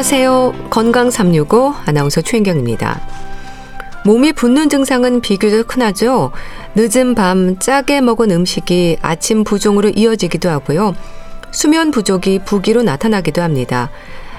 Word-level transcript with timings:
안녕하세요. 0.00 0.68
건강 0.70 1.10
365 1.10 1.74
아나운서 1.84 2.22
최인경입니다. 2.22 3.06
몸이 4.06 4.32
붓는 4.32 4.70
증상은 4.70 5.20
비교적 5.20 5.74
흔하죠. 5.74 6.32
늦은 6.74 7.14
밤 7.14 7.58
짜게 7.58 8.00
먹은 8.00 8.30
음식이 8.30 8.96
아침 9.02 9.44
부종으로 9.44 9.90
이어지기도 9.90 10.48
하고요. 10.48 10.94
수면 11.50 11.90
부족이 11.90 12.40
부기로 12.46 12.82
나타나기도 12.82 13.42
합니다. 13.42 13.90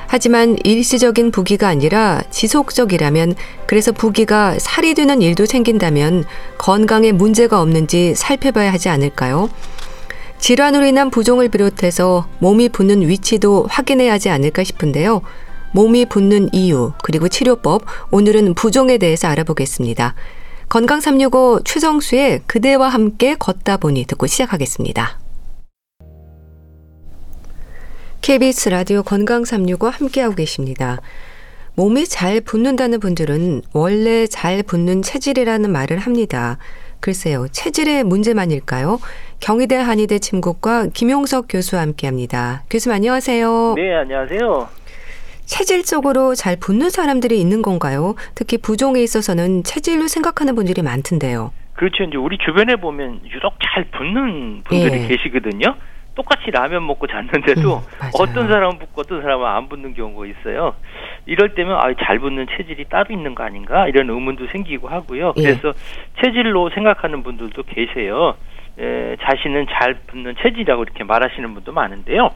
하지만 0.07 0.57
일시적인 0.63 1.29
부기가 1.29 1.67
아니라 1.67 2.23
지속적이라면 2.31 3.35
그래서 3.67 3.91
부기가 3.91 4.57
살이 4.57 4.95
되는 4.95 5.21
일도 5.21 5.45
생긴다면 5.45 6.23
건강에 6.57 7.11
문제가 7.11 7.61
없는지 7.61 8.15
살펴봐야 8.15 8.73
하지 8.73 8.89
않을까요? 8.89 9.51
질환으로 10.39 10.87
인한 10.87 11.11
부종을 11.11 11.49
비롯해서 11.49 12.27
몸이 12.39 12.69
붓는 12.69 13.07
위치도 13.07 13.67
확인해야 13.69 14.13
하지 14.13 14.31
않을까 14.31 14.63
싶은데요. 14.63 15.21
몸이 15.73 16.05
붓는 16.05 16.49
이유, 16.53 16.91
그리고 17.01 17.29
치료법, 17.29 17.83
오늘은 18.11 18.55
부종에 18.55 18.97
대해서 18.97 19.27
알아보겠습니다. 19.29 20.15
건강 20.67 20.99
365 20.99 21.61
최정수의 21.63 22.41
그대와 22.45 22.89
함께 22.89 23.35
걷다 23.35 23.77
보니 23.77 24.05
듣고 24.05 24.27
시작하겠습니다. 24.27 25.19
KBS 28.21 28.69
라디오 28.69 29.01
건강 29.01 29.45
365 29.45 29.87
함께하고 29.87 30.35
계십니다. 30.35 31.01
몸이 31.75 32.05
잘 32.05 32.41
붓는다는 32.41 32.99
분들은 32.99 33.61
원래 33.73 34.27
잘 34.27 34.63
붓는 34.63 35.01
체질이라는 35.01 35.71
말을 35.71 35.97
합니다. 35.97 36.57
글쎄요, 36.99 37.47
체질의 37.49 38.03
문제만일까요? 38.03 38.99
경희대 39.39 39.75
한의대 39.75 40.19
침국과 40.19 40.87
김용석 40.93 41.45
교수와 41.49 41.81
함께 41.81 42.07
합니다. 42.07 42.63
교수님 42.69 42.95
안녕하세요. 42.95 43.73
네, 43.77 43.95
안녕하세요. 43.95 44.80
체질적으로 45.45 46.35
잘 46.35 46.55
붙는 46.57 46.89
사람들이 46.89 47.39
있는 47.39 47.61
건가요? 47.61 48.15
특히 48.35 48.57
부종에 48.57 49.01
있어서는 49.01 49.63
체질로 49.63 50.07
생각하는 50.07 50.55
분들이 50.55 50.81
많던데요. 50.81 51.51
그렇죠. 51.73 52.03
이제 52.03 52.17
우리 52.17 52.37
주변에 52.37 52.75
보면 52.75 53.21
유독 53.31 53.55
잘 53.61 53.85
붙는 53.85 54.61
분들이 54.63 55.03
예. 55.03 55.07
계시거든요. 55.07 55.75
똑같이 56.13 56.51
라면 56.51 56.85
먹고 56.85 57.07
잤는데도 57.07 57.77
음. 57.77 58.09
어떤 58.19 58.47
사람은 58.47 58.79
붙고 58.79 59.01
어떤 59.01 59.21
사람은 59.21 59.45
안 59.47 59.69
붙는 59.69 59.93
경우가 59.93 60.25
있어요. 60.27 60.75
이럴 61.25 61.55
때면 61.55 61.77
아, 61.77 61.93
잘 62.03 62.19
붙는 62.19 62.47
체질이 62.57 62.85
따로 62.89 63.13
있는 63.13 63.33
거 63.33 63.43
아닌가 63.43 63.87
이런 63.87 64.09
의문도 64.09 64.47
생기고 64.47 64.89
하고요. 64.89 65.33
예. 65.37 65.41
그래서 65.41 65.73
체질로 66.21 66.69
생각하는 66.71 67.23
분들도 67.23 67.63
계세요. 67.63 68.35
에, 68.77 69.15
자신은 69.21 69.67
잘 69.71 69.95
붙는 70.07 70.35
체질이라고 70.41 70.83
이렇게 70.83 71.03
말하시는 71.03 71.53
분도 71.53 71.71
많은데요. 71.71 72.29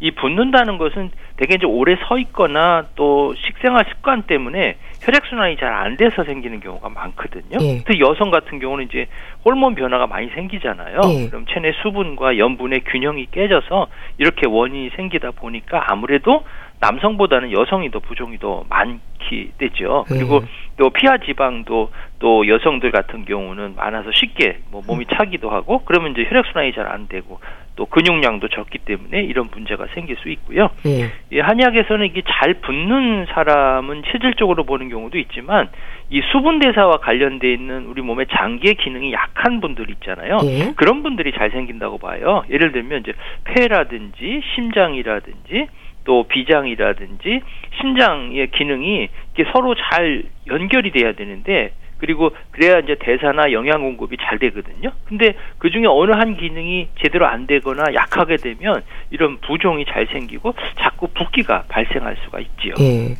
이 0.00 0.10
붙는다는 0.12 0.78
것은 0.78 1.10
대개 1.36 1.54
이제 1.54 1.66
오래 1.66 1.94
서 2.08 2.18
있거나 2.18 2.86
또 2.96 3.34
식생활 3.34 3.84
습관 3.90 4.22
때문에 4.22 4.76
혈액 5.02 5.26
순환이 5.26 5.56
잘 5.56 5.70
안 5.70 5.96
돼서 5.96 6.24
생기는 6.24 6.60
경우가 6.60 6.88
많거든요. 6.88 7.58
예. 7.60 7.78
특히 7.86 8.00
여성 8.00 8.30
같은 8.30 8.58
경우는 8.58 8.86
이제 8.86 9.06
호르몬 9.44 9.74
변화가 9.74 10.06
많이 10.06 10.28
생기잖아요. 10.30 11.00
예. 11.04 11.28
그럼 11.28 11.46
체내 11.50 11.72
수분과 11.82 12.38
염분의 12.38 12.80
균형이 12.84 13.26
깨져서 13.30 13.86
이렇게 14.18 14.46
원인이 14.46 14.90
생기다 14.96 15.30
보니까 15.32 15.84
아무래도 15.92 16.44
남성보다는 16.80 17.52
여성이 17.52 17.90
더 17.90 17.98
부종이 18.00 18.38
더 18.38 18.64
많기 18.68 19.52
되죠. 19.58 20.04
그리고 20.08 20.40
예. 20.42 20.48
또 20.76 20.90
피하 20.90 21.18
지방도 21.18 21.90
또 22.18 22.46
여성들 22.48 22.90
같은 22.90 23.24
경우는 23.26 23.76
많아서 23.76 24.10
쉽게 24.12 24.58
뭐 24.70 24.82
몸이 24.86 25.06
차기도 25.14 25.50
하고 25.50 25.82
그러면 25.84 26.12
이제 26.12 26.24
혈액 26.28 26.46
순환이 26.46 26.72
잘 26.72 26.86
안 26.90 27.06
되고 27.08 27.38
또 27.76 27.86
근육량도 27.86 28.48
적기 28.48 28.78
때문에 28.78 29.22
이런 29.22 29.48
문제가 29.50 29.86
생길 29.94 30.16
수 30.16 30.28
있고요. 30.28 30.70
예. 30.86 31.10
이 31.30 31.40
한의학에서는 31.40 32.04
이게 32.06 32.22
잘 32.26 32.54
붙는 32.54 33.26
사람은 33.30 34.02
체질적으로 34.10 34.64
보는 34.64 34.88
경우도 34.88 35.18
있지만 35.18 35.68
이 36.10 36.20
수분 36.32 36.58
대사와 36.58 36.98
관련돼 36.98 37.52
있는 37.52 37.86
우리 37.86 38.02
몸의 38.02 38.26
장기의 38.30 38.74
기능이 38.74 39.12
약한 39.12 39.60
분들 39.60 39.88
있잖아요. 39.90 40.38
예. 40.44 40.72
그런 40.76 41.02
분들이 41.02 41.32
잘 41.32 41.50
생긴다고 41.50 41.98
봐요. 41.98 42.42
예를 42.50 42.72
들면 42.72 43.00
이제 43.00 43.12
폐라든지 43.44 44.42
심장이라든지 44.54 45.68
또 46.04 46.24
비장이라든지 46.24 47.40
심장의 47.80 48.50
기능이 48.50 49.08
이게 49.32 49.44
서로 49.52 49.74
잘 49.74 50.24
연결이 50.48 50.90
돼야 50.90 51.12
되는데 51.12 51.72
그리고 52.00 52.30
그래야 52.50 52.78
이제 52.78 52.96
대사나 52.98 53.52
영양 53.52 53.82
공급이 53.82 54.16
잘 54.20 54.38
되거든요. 54.38 54.90
근데 55.04 55.34
그 55.58 55.70
중에 55.70 55.84
어느 55.86 56.12
한 56.12 56.36
기능이 56.36 56.88
제대로 57.00 57.26
안 57.26 57.46
되거나 57.46 57.94
약하게 57.94 58.36
되면 58.36 58.82
이런 59.10 59.38
부종이 59.40 59.84
잘 59.84 60.06
생기고 60.06 60.54
자꾸 60.78 61.08
붓기가 61.08 61.64
발생할 61.68 62.16
수가 62.24 62.40
있지요. 62.40 62.74
예. 62.80 63.16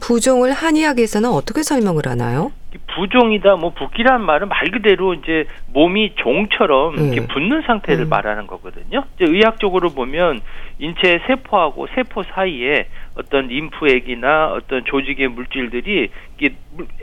부종을 0.00 0.52
한의학에서는 0.52 1.30
어떻게 1.30 1.62
설명을 1.62 2.02
하나요? 2.06 2.52
이 2.74 2.78
부종이다 2.94 3.56
뭐 3.56 3.70
붓기란 3.70 4.22
말은 4.22 4.48
말 4.48 4.70
그대로 4.70 5.14
이제 5.14 5.46
몸이 5.72 6.14
종처럼 6.16 6.98
음. 6.98 7.12
이렇게 7.12 7.26
붓는 7.26 7.62
상태를 7.62 8.06
음. 8.06 8.08
말하는 8.08 8.46
거거든요. 8.46 9.04
이제 9.14 9.24
의학적으로 9.28 9.90
보면 9.90 10.40
인체 10.78 11.20
세포하고 11.26 11.86
세포 11.94 12.24
사이에 12.24 12.88
어떤 13.16 13.46
림프액이나 13.46 14.52
어떤 14.52 14.84
조직의 14.84 15.28
물질들이 15.28 16.10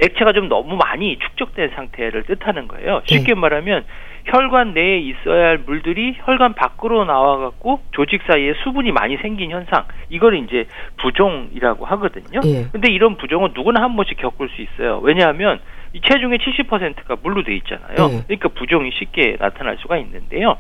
액체가 0.02 0.34
좀 0.34 0.50
너무 0.50 0.76
많이 0.76 1.18
축적된 1.18 1.72
상태를 1.76 2.24
뜻하는 2.24 2.68
거예요. 2.68 3.02
쉽게 3.06 3.34
말하면 3.34 3.86
혈관 4.26 4.74
내에 4.74 5.00
있어야 5.00 5.48
할 5.48 5.58
물들이 5.66 6.16
혈관 6.20 6.54
밖으로 6.54 7.06
나와 7.06 7.38
갖고 7.38 7.82
조직 7.92 8.22
사이에 8.28 8.54
수분이 8.64 8.92
많이 8.92 9.18
생긴 9.18 9.52
현상. 9.52 9.86
이걸 10.10 10.38
이제 10.38 10.68
부종이라고 10.98 11.86
하거든요. 11.86 12.42
예. 12.46 12.68
근데 12.72 12.92
이런 12.92 13.18
부종은 13.18 13.52
누구나 13.54 13.82
한 13.82 13.96
번씩 13.96 14.18
겪을 14.18 14.50
수 14.50 14.62
있어요. 14.62 15.00
왜냐하면 15.04 15.60
이 15.94 16.02
체중의 16.02 16.40
70%가 16.40 17.18
물로 17.22 17.44
돼 17.44 17.56
있잖아요. 17.58 18.08
네. 18.08 18.24
그러니까 18.28 18.50
부종이 18.50 18.92
쉽게 18.92 19.38
나타날 19.40 19.78
수가 19.78 19.98
있는데요. 19.98 20.58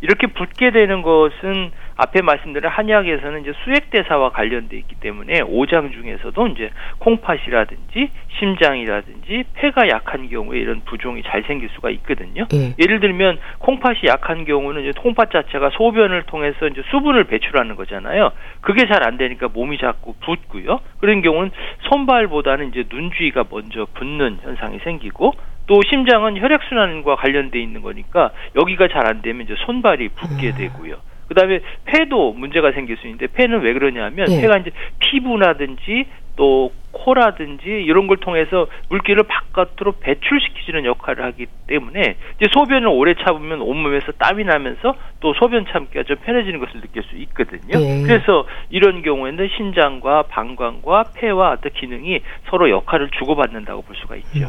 이렇게 0.00 0.26
붓게 0.28 0.70
되는 0.70 1.02
것은 1.02 1.72
앞에 1.96 2.22
말씀드린 2.22 2.70
한의학에서는 2.70 3.42
이제 3.42 3.52
수액 3.64 3.90
대사와 3.90 4.30
관련돼 4.30 4.76
있기 4.78 4.94
때문에 5.00 5.40
오장 5.42 5.90
중에서도 5.92 6.46
이제 6.48 6.70
콩팥이라든지 6.98 8.10
심장이라든지 8.38 9.44
폐가 9.54 9.88
약한 9.88 10.30
경우에 10.30 10.58
이런 10.58 10.80
부종이 10.86 11.22
잘 11.22 11.42
생길 11.42 11.68
수가 11.70 11.90
있거든요. 11.90 12.46
예. 12.54 12.74
예를 12.78 13.00
들면 13.00 13.38
콩팥이 13.58 14.00
약한 14.06 14.46
경우는 14.46 14.82
이제 14.82 14.92
콩팥 14.98 15.30
자체가 15.30 15.70
소변을 15.70 16.22
통해서 16.22 16.66
이제 16.68 16.82
수분을 16.90 17.24
배출하는 17.24 17.76
거잖아요. 17.76 18.32
그게 18.62 18.86
잘 18.86 19.00
안 19.00 19.16
되니까 19.16 19.48
몸이 19.48 19.78
자꾸 19.78 20.14
붓고요. 20.20 20.80
그런 20.98 21.22
경우는 21.22 21.50
손발보다는 21.88 22.68
이제 22.68 22.84
눈 22.84 23.10
주위가 23.10 23.44
먼저 23.50 23.86
붓는 23.94 24.40
현상이 24.42 24.78
생기고 24.84 25.32
또 25.70 25.80
심장은 25.88 26.36
혈액 26.36 26.62
순환과 26.68 27.14
관련돼 27.14 27.60
있는 27.62 27.80
거니까 27.80 28.32
여기가 28.56 28.88
잘 28.88 29.06
안 29.06 29.22
되면 29.22 29.42
이제 29.46 29.54
손발이 29.66 30.08
붓게 30.10 30.48
음. 30.48 30.54
되고요. 30.58 30.96
그다음에 31.28 31.60
폐도 31.84 32.32
문제가 32.32 32.72
생길 32.72 32.96
수 32.96 33.06
있는데 33.06 33.28
폐는 33.28 33.60
왜 33.60 33.72
그러냐면 33.72 34.26
예. 34.30 34.40
폐가 34.40 34.58
이제 34.58 34.72
피부라든지 34.98 36.06
또 36.34 36.72
코라든지 36.90 37.64
이런 37.66 38.08
걸 38.08 38.16
통해서 38.16 38.66
물기를 38.88 39.22
바깥으로 39.24 39.92
배출시키는 40.00 40.84
역할을 40.84 41.24
하기 41.24 41.46
때문에 41.68 42.16
이제 42.36 42.50
소변을 42.52 42.88
오래 42.88 43.14
참으면 43.14 43.60
온몸에서 43.60 44.12
땀이 44.18 44.44
나면서 44.44 44.96
또 45.20 45.34
소변 45.34 45.66
참기가 45.66 46.02
좀 46.02 46.16
편해지는 46.24 46.58
것을 46.58 46.80
느낄 46.80 47.04
수 47.04 47.16
있거든요. 47.16 47.78
예. 47.80 48.02
그래서 48.02 48.44
이런 48.70 49.02
경우에는 49.02 49.48
신장과 49.56 50.24
방광과 50.24 51.12
폐와 51.14 51.52
어떤 51.52 51.72
기능이 51.72 52.20
서로 52.48 52.68
역할을 52.70 53.10
주고받는다고 53.10 53.82
볼 53.82 53.94
수가 53.96 54.16
있죠. 54.16 54.48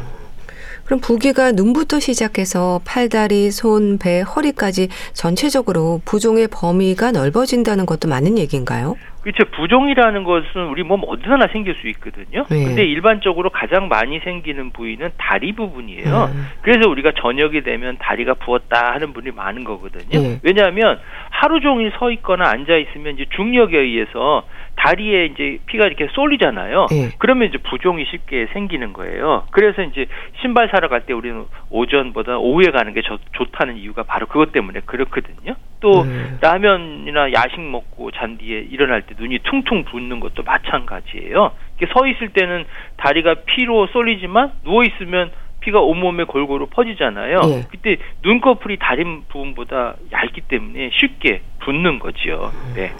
그럼 0.92 1.00
부기가 1.00 1.52
눈부터 1.52 2.00
시작해서 2.00 2.82
팔다리, 2.86 3.50
손, 3.50 3.96
배, 3.96 4.20
허리까지 4.20 4.88
전체적으로 5.14 6.02
부종의 6.04 6.48
범위가 6.52 7.12
넓어진다는 7.12 7.86
것도 7.86 8.10
맞는 8.10 8.36
얘기인가요? 8.36 8.96
그렇죠. 9.22 9.44
부종이라는 9.56 10.24
것은 10.24 10.66
우리 10.68 10.82
몸 10.82 11.00
어디서나 11.06 11.46
생길 11.50 11.76
수 11.76 11.88
있거든요. 11.88 12.44
네. 12.50 12.64
근데 12.66 12.84
일반적으로 12.84 13.48
가장 13.48 13.88
많이 13.88 14.18
생기는 14.18 14.70
부위는 14.70 15.12
다리 15.16 15.52
부분이에요. 15.52 16.30
음. 16.34 16.46
그래서 16.60 16.90
우리가 16.90 17.12
저녁이 17.16 17.62
되면 17.62 17.96
다리가 17.98 18.34
부었다 18.34 18.92
하는 18.92 19.14
분이 19.14 19.30
많은 19.30 19.64
거거든요. 19.64 20.20
네. 20.20 20.40
왜냐하면 20.42 20.98
하루 21.30 21.60
종일 21.60 21.90
서 21.98 22.10
있거나 22.10 22.50
앉아 22.50 22.76
있으면 22.76 23.14
이제 23.14 23.24
중력에 23.34 23.78
의해서 23.78 24.44
다리에 24.76 25.26
이제 25.26 25.58
피가 25.66 25.86
이렇게 25.86 26.08
쏠리잖아요. 26.12 26.86
네. 26.90 27.10
그러면 27.18 27.48
이제 27.48 27.58
부종이 27.58 28.04
쉽게 28.06 28.48
생기는 28.52 28.92
거예요. 28.92 29.44
그래서 29.50 29.82
이제 29.82 30.06
신발 30.40 30.68
사러 30.68 30.88
갈 30.88 31.02
때 31.02 31.12
우리는 31.12 31.44
오전보다 31.70 32.38
오후에 32.38 32.70
가는 32.70 32.92
게 32.94 33.02
좋, 33.02 33.18
좋다는 33.32 33.76
이유가 33.76 34.04
바로 34.04 34.26
그것 34.26 34.52
때문에 34.52 34.80
그렇거든요. 34.86 35.54
또 35.80 36.02
음. 36.02 36.38
라면이나 36.40 37.32
야식 37.32 37.60
먹고 37.60 38.12
잔 38.12 38.38
뒤에 38.38 38.60
일어날 38.70 39.02
때 39.02 39.14
눈이 39.18 39.40
퉁퉁 39.40 39.84
붓는 39.84 40.20
것도 40.20 40.44
마찬가지예요. 40.44 41.52
서 41.92 42.06
있을 42.06 42.28
때는 42.28 42.64
다리가 42.96 43.34
피로 43.46 43.88
쏠리지만 43.88 44.52
누워 44.64 44.84
있으면 44.84 45.32
피가 45.60 45.80
온몸에 45.80 46.24
골고루 46.24 46.66
퍼지잖아요. 46.66 47.40
예. 47.44 47.62
그때 47.70 47.96
눈꺼풀이 48.22 48.78
다리 48.78 49.04
부분보다 49.28 49.94
얇기 50.12 50.42
때문에 50.42 50.90
쉽게 50.92 51.40
붓는 51.60 51.98
거지요. 51.98 52.52
네. 52.74 52.92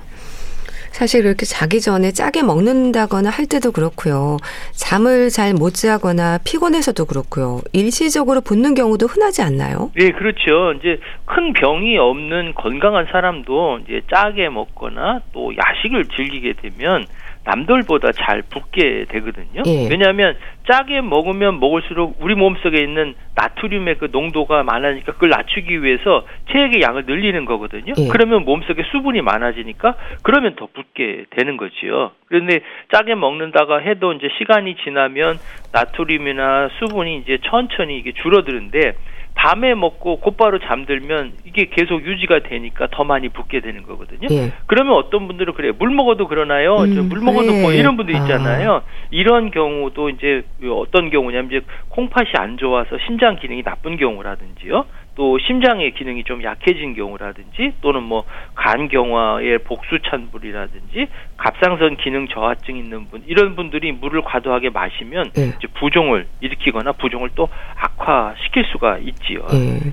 사실 0.92 1.22
그렇게 1.22 1.44
자기 1.46 1.80
전에 1.80 2.12
짜게 2.12 2.42
먹는다거나 2.42 3.30
할 3.30 3.46
때도 3.46 3.72
그렇고요. 3.72 4.36
잠을 4.72 5.30
잘 5.30 5.52
못 5.52 5.74
자거나 5.74 6.38
피곤해서도 6.44 7.04
그렇고요. 7.04 7.60
일시적으로 7.72 8.40
붓는 8.40 8.74
경우도 8.74 9.06
흔하지 9.06 9.42
않나요? 9.42 9.90
네, 9.94 10.10
그렇죠. 10.10 10.72
이제 10.78 10.98
큰 11.26 11.52
병이 11.52 11.98
없는 11.98 12.54
건강한 12.54 13.06
사람도 13.10 13.80
이제 13.84 14.00
짜게 14.12 14.48
먹거나 14.48 15.20
또 15.32 15.52
야식을 15.56 16.06
즐기게 16.16 16.54
되면 16.62 17.06
남들보다 17.44 18.12
잘 18.12 18.42
붓게 18.42 19.06
되거든요. 19.08 19.62
예. 19.66 19.88
왜냐하면 19.90 20.36
짜게 20.70 21.00
먹으면 21.00 21.58
먹을수록 21.58 22.16
우리 22.20 22.34
몸속에 22.34 22.80
있는 22.80 23.14
나트륨의 23.34 23.98
그 23.98 24.08
농도가 24.12 24.62
많으니까 24.62 25.12
그걸 25.12 25.30
낮추기 25.30 25.82
위해서 25.82 26.24
체액의 26.52 26.80
양을 26.82 27.06
늘리는 27.06 27.44
거거든요. 27.44 27.94
예. 27.98 28.08
그러면 28.08 28.44
몸속에 28.44 28.84
수분이 28.92 29.22
많아지니까 29.22 29.96
그러면 30.22 30.54
더 30.54 30.68
붓게 30.72 31.26
되는 31.30 31.56
거지요. 31.56 32.12
그런데 32.26 32.60
짜게 32.92 33.14
먹는다가 33.14 33.78
해도 33.78 34.12
이제 34.12 34.28
시간이 34.38 34.76
지나면 34.84 35.38
나트륨이나 35.72 36.70
수분이 36.78 37.18
이제 37.18 37.38
천천히 37.42 37.98
이게 37.98 38.12
줄어드는데 38.12 38.94
밤에 39.34 39.74
먹고 39.74 40.20
곧바로 40.20 40.58
잠들면 40.60 41.32
이게 41.44 41.66
계속 41.66 42.04
유지가 42.06 42.40
되니까 42.40 42.88
더 42.90 43.02
많이 43.04 43.28
붓게 43.28 43.60
되는 43.60 43.82
거거든요. 43.82 44.28
예. 44.30 44.52
그러면 44.66 44.94
어떤 44.94 45.26
분들은 45.26 45.54
그래요. 45.54 45.72
물 45.78 45.90
먹어도 45.90 46.28
그러나요? 46.28 46.76
음, 46.76 47.08
물 47.08 47.20
먹어도 47.20 47.50
네. 47.50 47.62
뭐 47.62 47.72
이런 47.72 47.96
분들 47.96 48.14
있잖아요. 48.14 48.72
아. 48.72 48.82
이런 49.10 49.50
경우도 49.50 50.10
이제 50.10 50.44
어떤 50.70 51.10
경우냐면 51.10 51.50
이제 51.50 51.60
콩팥이 51.88 52.30
안 52.38 52.56
좋아서 52.56 52.98
신장 53.06 53.36
기능이 53.36 53.62
나쁜 53.62 53.96
경우라든지요. 53.96 54.84
또 55.14 55.38
심장의 55.38 55.92
기능이 55.92 56.24
좀 56.24 56.42
약해진 56.42 56.94
경우라든지 56.94 57.74
또는 57.80 58.02
뭐 58.02 58.24
간 58.54 58.88
경화의 58.88 59.58
복수 59.64 59.98
찬불이라든지 60.08 61.08
갑상선 61.36 61.96
기능 61.96 62.28
저하증 62.28 62.76
있는 62.76 63.08
분 63.08 63.22
이런 63.26 63.56
분들이 63.56 63.90
물을 63.90 64.22
과도하게 64.22 64.70
마시면 64.70 65.32
네. 65.34 65.52
이제 65.58 65.68
부종을 65.78 66.26
일으키거나 66.40 66.92
부종을 66.92 67.30
또 67.34 67.48
악화시킬 67.76 68.64
수가 68.72 68.98
있지요. 68.98 69.46
네. 69.50 69.92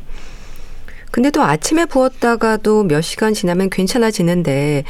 근데 1.12 1.32
또 1.32 1.42
아침에 1.42 1.86
부었다가도 1.86 2.84
몇 2.84 3.02
시간 3.02 3.34
지나면 3.34 3.70
괜찮아지는데 3.70 4.84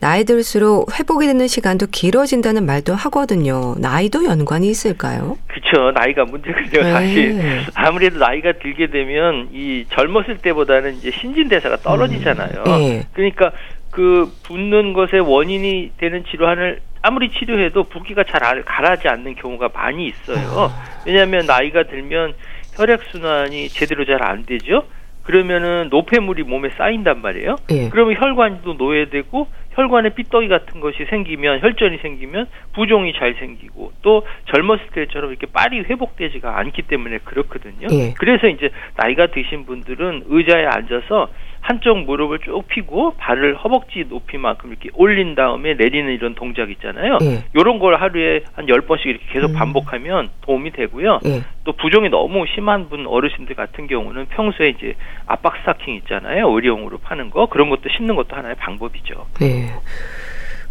나이 0.00 0.24
들수록 0.24 0.98
회복이 0.98 1.26
되는 1.26 1.46
시간도 1.46 1.86
길어진다는 1.92 2.66
말도 2.66 2.94
하거든요. 2.94 3.74
나이도 3.78 4.24
연관이 4.24 4.68
있을까요? 4.68 5.36
그렇죠. 5.46 5.92
나이가 5.92 6.24
문제군요. 6.24 6.82
네. 6.82 6.92
사실 6.92 7.40
아무래도 7.74 8.18
나이가 8.18 8.52
들게 8.52 8.88
되면 8.90 9.48
이 9.52 9.84
젊었을 9.90 10.38
때보다는 10.38 10.94
이제 10.96 11.10
신진대사가 11.12 11.76
떨어지잖아요. 11.78 12.64
음. 12.66 12.78
네. 12.78 13.06
그러니까 13.12 13.52
그 13.90 14.32
붓는 14.44 14.92
것의 14.92 15.20
원인이 15.20 15.92
되는 15.98 16.24
질환을 16.30 16.80
아무리 17.02 17.30
치료해도 17.30 17.84
붓기가 17.84 18.24
잘 18.24 18.62
가라지 18.64 19.08
않는 19.08 19.34
경우가 19.36 19.70
많이 19.72 20.06
있어요. 20.08 20.70
아. 20.70 20.84
왜냐하면 21.06 21.46
나이가 21.46 21.84
들면 21.84 22.34
혈액 22.74 23.00
순환이 23.10 23.68
제대로 23.68 24.04
잘 24.04 24.22
안 24.22 24.44
되죠. 24.44 24.84
그러면은 25.30 25.90
노폐물이 25.90 26.42
몸에 26.42 26.70
쌓인단 26.70 27.22
말이에요. 27.22 27.54
예. 27.70 27.88
그러면 27.90 28.20
혈관도 28.20 28.74
노예되고 28.74 29.46
혈관에 29.70 30.14
삐떡이 30.14 30.48
같은 30.48 30.80
것이 30.80 31.06
생기면 31.08 31.60
혈전이 31.60 31.98
생기면 31.98 32.48
부종이 32.74 33.12
잘 33.12 33.34
생기고 33.34 33.92
또 34.02 34.26
젊었을 34.46 34.88
때처럼 34.92 35.30
이렇게 35.30 35.46
빨리 35.46 35.82
회복되지가 35.82 36.58
않기 36.58 36.82
때문에 36.82 37.18
그렇거든요. 37.18 37.86
예. 37.92 38.12
그래서 38.18 38.48
이제 38.48 38.70
나이가 38.96 39.28
드신 39.28 39.66
분들은 39.66 40.24
의자에 40.26 40.66
앉아서 40.66 41.28
한쪽 41.60 41.98
무릎을 42.04 42.40
쭉 42.40 42.64
펴고 42.68 43.14
발을 43.18 43.56
허벅지 43.56 44.04
높이만큼 44.08 44.70
이렇게 44.70 44.88
올린 44.94 45.34
다음에 45.34 45.74
내리는 45.74 46.12
이런 46.12 46.34
동작 46.34 46.70
있잖아요. 46.70 47.18
예. 47.22 47.44
이런 47.54 47.78
걸 47.78 48.00
하루에 48.00 48.42
한 48.54 48.68
열번씩 48.68 49.06
이렇게 49.06 49.24
계속 49.32 49.50
음. 49.50 49.54
반복하면 49.54 50.30
도움이 50.42 50.72
되고요. 50.72 51.20
예. 51.26 51.42
또 51.64 51.72
부종이 51.72 52.08
너무 52.08 52.44
심한 52.54 52.88
분 52.88 53.06
어르신들 53.06 53.54
같은 53.54 53.86
경우는 53.86 54.26
평소에 54.26 54.70
이제 54.70 54.94
압박 55.26 55.56
스타킹 55.58 55.94
있잖아요. 55.96 56.50
의료용으로 56.50 56.98
파는 56.98 57.30
거 57.30 57.46
그런 57.46 57.68
것도 57.68 57.82
신는 57.96 58.16
것도 58.16 58.36
하나의 58.36 58.56
방법이죠. 58.56 59.26
네. 59.40 59.70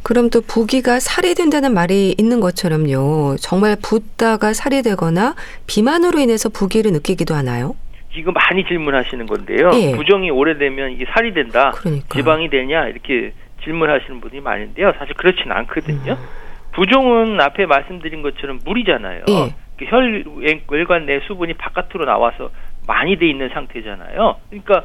그럼 0.01 0.29
또 0.29 0.41
부기가 0.41 0.99
살이 0.99 1.35
된다는 1.35 1.73
말이 1.73 2.15
있는 2.17 2.39
것처럼요. 2.39 3.35
정말 3.39 3.75
붓다가 3.81 4.53
살이 4.53 4.81
되거나 4.81 5.35
비만으로 5.67 6.19
인해서 6.19 6.49
부기를 6.49 6.91
느끼기도 6.93 7.35
하나요? 7.35 7.75
지금 8.13 8.33
많이 8.33 8.63
질문하시는 8.65 9.25
건데요. 9.25 9.71
예. 9.73 9.95
부종이 9.95 10.31
오래되면 10.31 10.91
이게 10.91 11.05
살이 11.13 11.33
된다, 11.33 11.71
그러니까. 11.75 12.07
지방이 12.15 12.49
되냐 12.49 12.87
이렇게 12.87 13.33
질문하시는 13.63 14.21
분이 14.21 14.41
많은데요. 14.41 14.93
사실 14.97 15.13
그렇지는 15.15 15.55
않거든요. 15.57 16.13
음. 16.13 16.27
부종은 16.71 17.39
앞에 17.41 17.65
말씀드린 17.65 18.21
것처럼 18.21 18.59
물이잖아요. 18.63 19.23
예. 19.27 19.55
그 19.77 19.85
혈관 19.85 21.05
내 21.05 21.19
수분이 21.21 21.53
바깥으로 21.53 22.05
나와서 22.05 22.51
많이 22.87 23.17
돼 23.17 23.29
있는 23.29 23.49
상태잖아요. 23.49 24.35
그러니까 24.49 24.83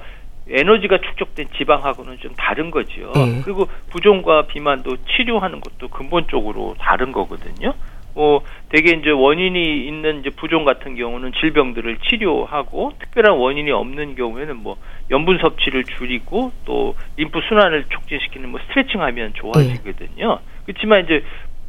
에너지가 0.49 0.99
축적된 0.99 1.49
지방하고는 1.57 2.19
좀 2.19 2.33
다른 2.37 2.71
거죠. 2.71 3.13
예. 3.17 3.41
그리고 3.43 3.67
부종과 3.91 4.47
비만도 4.47 4.99
치료하는 5.07 5.61
것도 5.61 5.89
근본적으로 5.89 6.75
다른 6.79 7.13
거거든요. 7.13 7.75
뭐 8.15 8.43
대개 8.69 8.93
이제 8.93 9.11
원인이 9.11 9.87
있는 9.87 10.21
이제 10.21 10.31
부종 10.31 10.65
같은 10.65 10.95
경우는 10.97 11.33
질병들을 11.41 11.99
치료하고 11.99 12.93
특별한 12.99 13.37
원인이 13.37 13.71
없는 13.71 14.15
경우에는 14.15 14.57
뭐 14.57 14.77
염분 15.11 15.39
섭취를 15.39 15.85
줄이고 15.85 16.53
또 16.65 16.95
림프 17.17 17.41
순환을 17.49 17.87
촉진시키는 17.89 18.49
뭐 18.51 18.61
스트레칭하면 18.69 19.35
좋아지거든요. 19.35 20.39
그렇지만 20.65 21.05
이제 21.05 21.25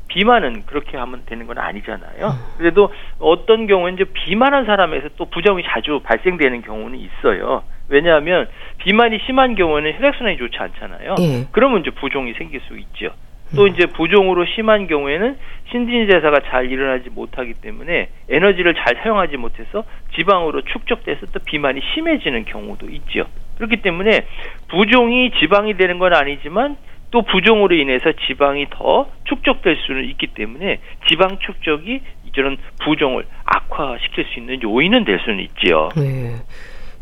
비만은 0.07 0.65
그렇게 0.65 0.97
하면 0.97 1.23
되는 1.25 1.47
건 1.47 1.57
아니잖아요. 1.57 2.31
그래도 2.57 2.93
어떤 3.19 3.67
경우는 3.67 3.95
이제 3.95 4.05
비만한 4.05 4.65
사람에서 4.65 5.09
또 5.17 5.25
부종이 5.25 5.63
자주 5.63 5.99
발생되는 6.03 6.61
경우는 6.61 6.99
있어요. 6.99 7.63
왜냐하면 7.89 8.47
비만이 8.77 9.19
심한 9.25 9.55
경우는 9.55 9.93
혈액순환이 9.93 10.37
좋지 10.37 10.57
않잖아요. 10.57 11.15
예. 11.19 11.47
그러면 11.51 11.81
이제 11.81 11.91
부종이 11.91 12.33
생길 12.33 12.61
수 12.61 12.77
있죠. 12.77 13.13
또 13.55 13.63
음. 13.63 13.67
이제 13.67 13.85
부종으로 13.85 14.45
심한 14.45 14.87
경우에는 14.87 15.37
신진대사가 15.71 16.39
잘 16.49 16.71
일어나지 16.71 17.09
못하기 17.09 17.55
때문에 17.55 18.09
에너지를 18.29 18.75
잘 18.75 18.95
사용하지 19.03 19.37
못해서 19.37 19.83
지방으로 20.15 20.61
축적돼서 20.61 21.27
또 21.27 21.39
비만이 21.45 21.81
심해지는 21.93 22.45
경우도 22.45 22.87
있죠. 22.89 23.25
그렇기 23.57 23.77
때문에 23.77 24.25
부종이 24.69 25.31
지방이 25.39 25.77
되는 25.77 25.99
건 25.99 26.13
아니지만 26.13 26.77
또 27.11 27.21
부종으로 27.21 27.75
인해서 27.75 28.11
지방이 28.27 28.67
더 28.71 29.09
축적될 29.25 29.77
수는 29.85 30.05
있기 30.09 30.27
때문에 30.27 30.79
지방 31.07 31.37
축적이 31.39 32.01
이런 32.35 32.57
부종을 32.83 33.25
악화시킬 33.45 34.25
수 34.25 34.39
있는 34.39 34.61
요인은 34.61 35.05
될 35.05 35.19
수는 35.19 35.39
있지요. 35.39 35.89
네. 35.95 36.35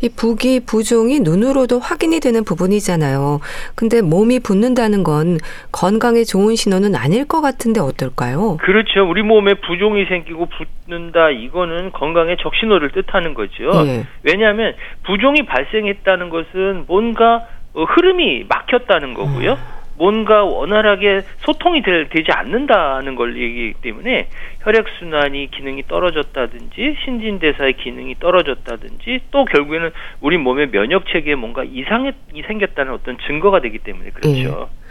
이 0.03 0.09
부기, 0.09 0.59
부종이 0.59 1.21
눈으로도 1.21 1.79
확인이 1.79 2.19
되는 2.19 2.43
부분이잖아요. 2.43 3.39
근데 3.73 4.01
몸이 4.01 4.41
붓는다는 4.41 5.03
건 5.03 5.37
건강에 5.71 6.25
좋은 6.25 6.57
신호는 6.57 6.93
아닐 6.93 7.25
것 7.25 7.39
같은데 7.39 7.79
어떨까요? 7.79 8.57
그렇죠. 8.57 9.09
우리 9.09 9.23
몸에 9.23 9.53
부종이 9.53 10.03
생기고 10.05 10.49
붓는다 10.85 11.29
이거는 11.29 11.93
건강의 11.93 12.35
적신호를 12.41 12.91
뜻하는 12.91 13.33
거죠. 13.33 13.71
예. 13.87 14.05
왜냐하면 14.23 14.73
부종이 15.03 15.45
발생했다는 15.45 16.29
것은 16.29 16.83
뭔가 16.85 17.47
어, 17.73 17.85
흐름이 17.85 18.45
막혔다는 18.49 19.13
거고요. 19.13 19.53
음. 19.53 19.72
뭔가 19.97 20.43
원활하게 20.43 21.21
소통이 21.39 21.81
될, 21.81 22.09
되지 22.09 22.31
않는다는 22.31 23.15
걸 23.15 23.37
얘기하기 23.37 23.81
때문에 23.81 24.27
혈액순환이 24.61 25.51
기능이 25.51 25.83
떨어졌다든지 25.87 26.97
신진대사의 27.03 27.73
기능이 27.73 28.15
떨어졌다든지 28.19 29.19
또 29.31 29.45
결국에는 29.45 29.91
우리 30.21 30.37
몸의 30.37 30.69
면역체계에 30.71 31.35
뭔가 31.35 31.63
이상이 31.63 32.11
생겼다는 32.47 32.93
어떤 32.93 33.17
증거가 33.27 33.59
되기 33.59 33.79
때문에 33.79 34.09
그렇죠. 34.11 34.69
예. 34.69 34.82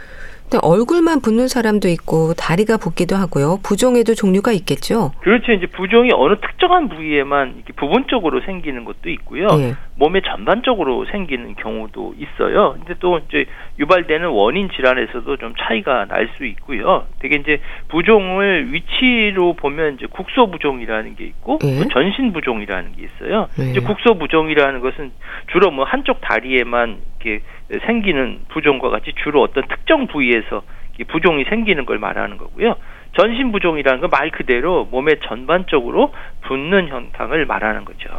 근데 0.53 0.67
얼굴만 0.67 1.21
붓는 1.21 1.47
사람도 1.47 1.87
있고 1.87 2.35
다리가 2.35 2.77
붓기도 2.77 3.15
하고요. 3.15 3.57
부종에도 3.63 4.13
종류가 4.13 4.51
있겠죠. 4.51 5.11
그렇죠. 5.21 5.51
이제 5.51 5.65
부종이 5.65 6.11
어느 6.13 6.35
특정한 6.41 6.89
부위에만 6.89 7.55
이렇게 7.55 7.73
부분적으로 7.73 8.39
생기는 8.41 8.85
것도 8.85 9.09
있고요. 9.09 9.47
네. 9.47 9.73
몸의 9.97 10.21
전반적으로 10.21 11.05
생기는 11.05 11.55
경우도 11.55 12.13
있어요. 12.19 12.75
근데 12.77 12.93
또 12.99 13.19
이제 13.27 13.45
유발되는 13.79 14.27
원인 14.27 14.69
질환에서도 14.69 15.37
좀 15.37 15.53
차이가 15.59 16.05
날 16.05 16.23
수 16.37 16.45
있고요. 16.45 17.05
되게 17.19 17.35
이제 17.35 17.59
부종을 17.89 18.73
위치로 18.73 19.53
보면 19.53 19.95
이제 19.95 20.07
국소 20.09 20.49
부종이라는 20.49 21.15
게 21.15 21.25
있고 21.25 21.59
네. 21.61 21.87
전신 21.91 22.31
부종이라는 22.33 22.93
게 22.93 23.03
있어요. 23.05 23.49
네. 23.57 23.71
이제 23.71 23.79
국소 23.81 24.17
부종이라는 24.17 24.79
것은 24.79 25.11
주로 25.51 25.69
뭐 25.69 25.85
한쪽 25.85 26.21
다리에만 26.21 27.01
이렇게 27.19 27.43
생기는 27.85 28.39
부종과 28.49 28.89
같이 28.89 29.13
주로 29.23 29.41
어떤 29.41 29.63
특정 29.67 30.07
부위에서 30.07 30.63
부종이 31.07 31.43
생기는 31.45 31.85
걸 31.85 31.97
말하는 31.99 32.37
거고요. 32.37 32.75
전신 33.17 33.51
부종이라는 33.51 34.01
건 34.01 34.09
말 34.09 34.31
그대로 34.31 34.85
몸의 34.91 35.17
전반적으로 35.23 36.13
붓는 36.43 36.87
현상을 36.87 37.45
말하는 37.45 37.85
거죠. 37.85 38.09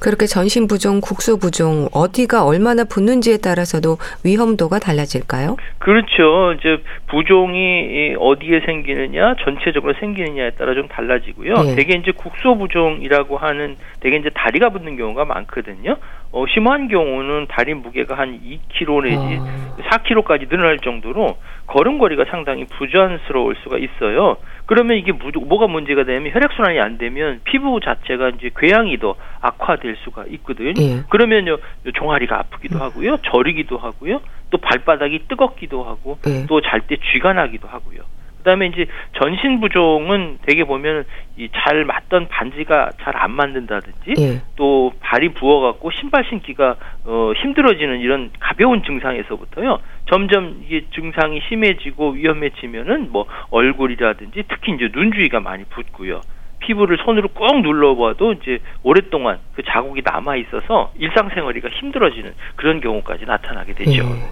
그렇게 0.00 0.24
전신 0.24 0.66
부종, 0.66 1.00
국소 1.02 1.36
부종 1.38 1.86
어디가 1.92 2.46
얼마나 2.46 2.84
붓는지에 2.84 3.36
따라서도 3.36 3.98
위험도가 4.24 4.78
달라질까요? 4.78 5.58
그렇죠. 5.78 6.54
이제 6.58 6.82
부종이 7.08 8.14
어디에 8.18 8.60
생기느냐, 8.64 9.34
전체적으로 9.44 9.92
생기느냐에 10.00 10.52
따라 10.52 10.72
좀 10.72 10.88
달라지고요. 10.88 11.54
예. 11.66 11.74
대개 11.74 11.94
이제 11.96 12.12
국소 12.12 12.56
부종이라고 12.56 13.36
하는 13.36 13.76
대개 14.00 14.16
이제 14.16 14.30
다리가 14.30 14.70
붙는 14.70 14.96
경우가 14.96 15.26
많거든요. 15.26 15.96
어, 16.32 16.44
심한 16.46 16.88
경우는 16.88 17.46
다리 17.48 17.74
무게가 17.74 18.16
한 18.16 18.38
2kg 18.40 19.02
내지 19.02 19.16
어. 19.16 19.76
4kg까지 19.90 20.48
늘어날 20.48 20.78
정도로 20.78 21.36
걸음걸이가 21.66 22.26
상당히 22.30 22.66
부자연스러울 22.66 23.56
수가 23.62 23.78
있어요. 23.78 24.36
그러면 24.66 24.96
이게 24.96 25.12
뭐가 25.12 25.66
문제가 25.66 26.04
되면 26.04 26.32
혈액순환이 26.32 26.80
안 26.80 26.98
되면 26.98 27.40
피부 27.44 27.80
자체가 27.80 28.30
이제 28.30 28.50
궤양이 28.56 28.98
더 28.98 29.14
악화될 29.40 29.96
수가 30.04 30.24
있거든요. 30.30 30.72
예. 30.78 31.02
그러면요 31.08 31.58
종아리가 31.94 32.38
아프기도 32.38 32.76
음. 32.76 32.82
하고요, 32.82 33.16
저리기도 33.18 33.78
하고요, 33.78 34.20
또 34.50 34.58
발바닥이 34.58 35.26
뜨겁기도 35.28 35.82
하고 35.84 36.18
예. 36.26 36.46
또잘 36.46 36.82
때 36.82 36.96
쥐가 37.12 37.32
나기도 37.32 37.66
하고요. 37.66 38.00
그다음에 38.40 38.66
이제 38.66 38.86
전신 39.20 39.60
부종은 39.60 40.38
대개 40.42 40.64
보면 40.64 41.04
이 41.38 41.48
잘 41.54 41.84
맞던 41.84 42.28
반지가 42.28 42.92
잘 43.00 43.14
안 43.20 43.32
맞는다든지 43.32 44.14
예. 44.18 44.40
또 44.56 44.92
발이 45.00 45.30
부어갖고 45.30 45.90
신발 45.90 46.24
신기가 46.24 46.76
어 47.04 47.32
힘들어지는 47.36 48.00
이런 48.00 48.30
가벼운 48.40 48.82
증상에서부터요 48.82 49.78
점점 50.08 50.62
이게 50.66 50.86
증상이 50.94 51.40
심해지고 51.48 52.10
위험해지면은 52.12 53.10
뭐 53.12 53.26
얼굴이라든지 53.50 54.44
특히 54.48 54.72
이제 54.72 54.88
눈 54.92 55.12
주위가 55.12 55.40
많이 55.40 55.64
붓고요. 55.64 56.20
피부를 56.60 56.98
손으로 57.04 57.28
꼭 57.28 57.60
눌러봐도 57.62 58.32
이제 58.34 58.58
오랫동안 58.82 59.38
그 59.54 59.62
자국이 59.62 60.02
남아 60.04 60.36
있어서 60.36 60.92
일상생활이가 60.98 61.68
힘들어지는 61.70 62.32
그런 62.56 62.80
경우까지 62.80 63.24
나타나게 63.24 63.74
되죠. 63.74 64.02
예. 64.04 64.30